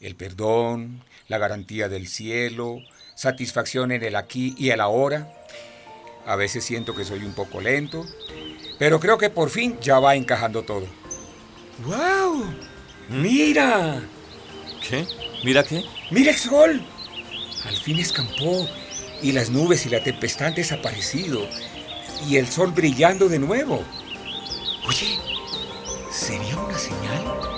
El 0.00 0.14
perdón, 0.14 1.02
la 1.26 1.38
garantía 1.38 1.88
del 1.88 2.06
cielo, 2.06 2.78
satisfacción 3.16 3.90
en 3.90 4.04
el 4.04 4.14
aquí 4.14 4.54
y 4.56 4.70
el 4.70 4.80
ahora. 4.80 5.34
A 6.26 6.36
veces 6.36 6.64
siento 6.64 6.94
que 6.94 7.04
soy 7.04 7.24
un 7.24 7.34
poco 7.34 7.60
lento, 7.60 8.06
pero 8.78 9.00
creo 9.00 9.18
que 9.18 9.30
por 9.30 9.50
fin 9.50 9.78
ya 9.80 9.98
va 9.98 10.14
encajando 10.14 10.62
todo. 10.62 10.86
¡Wow! 11.84 12.44
¡Mira! 13.08 14.02
¿Qué? 14.88 15.06
¿Mira 15.44 15.62
qué? 15.62 15.84
¡Mira 16.10 16.30
el 16.30 16.36
sol! 16.36 16.82
Al 17.64 17.76
fin 17.76 17.98
escampó 17.98 18.68
y 19.22 19.32
las 19.32 19.50
nubes 19.50 19.84
y 19.86 19.88
la 19.88 20.02
tempestad 20.02 20.48
han 20.48 20.54
desaparecido 20.54 21.48
y 22.26 22.36
el 22.36 22.46
sol 22.46 22.72
brillando 22.72 23.28
de 23.28 23.38
nuevo. 23.38 23.82
Oye, 24.86 25.18
¿sería 26.10 26.56
una 26.56 26.78
señal? 26.78 27.57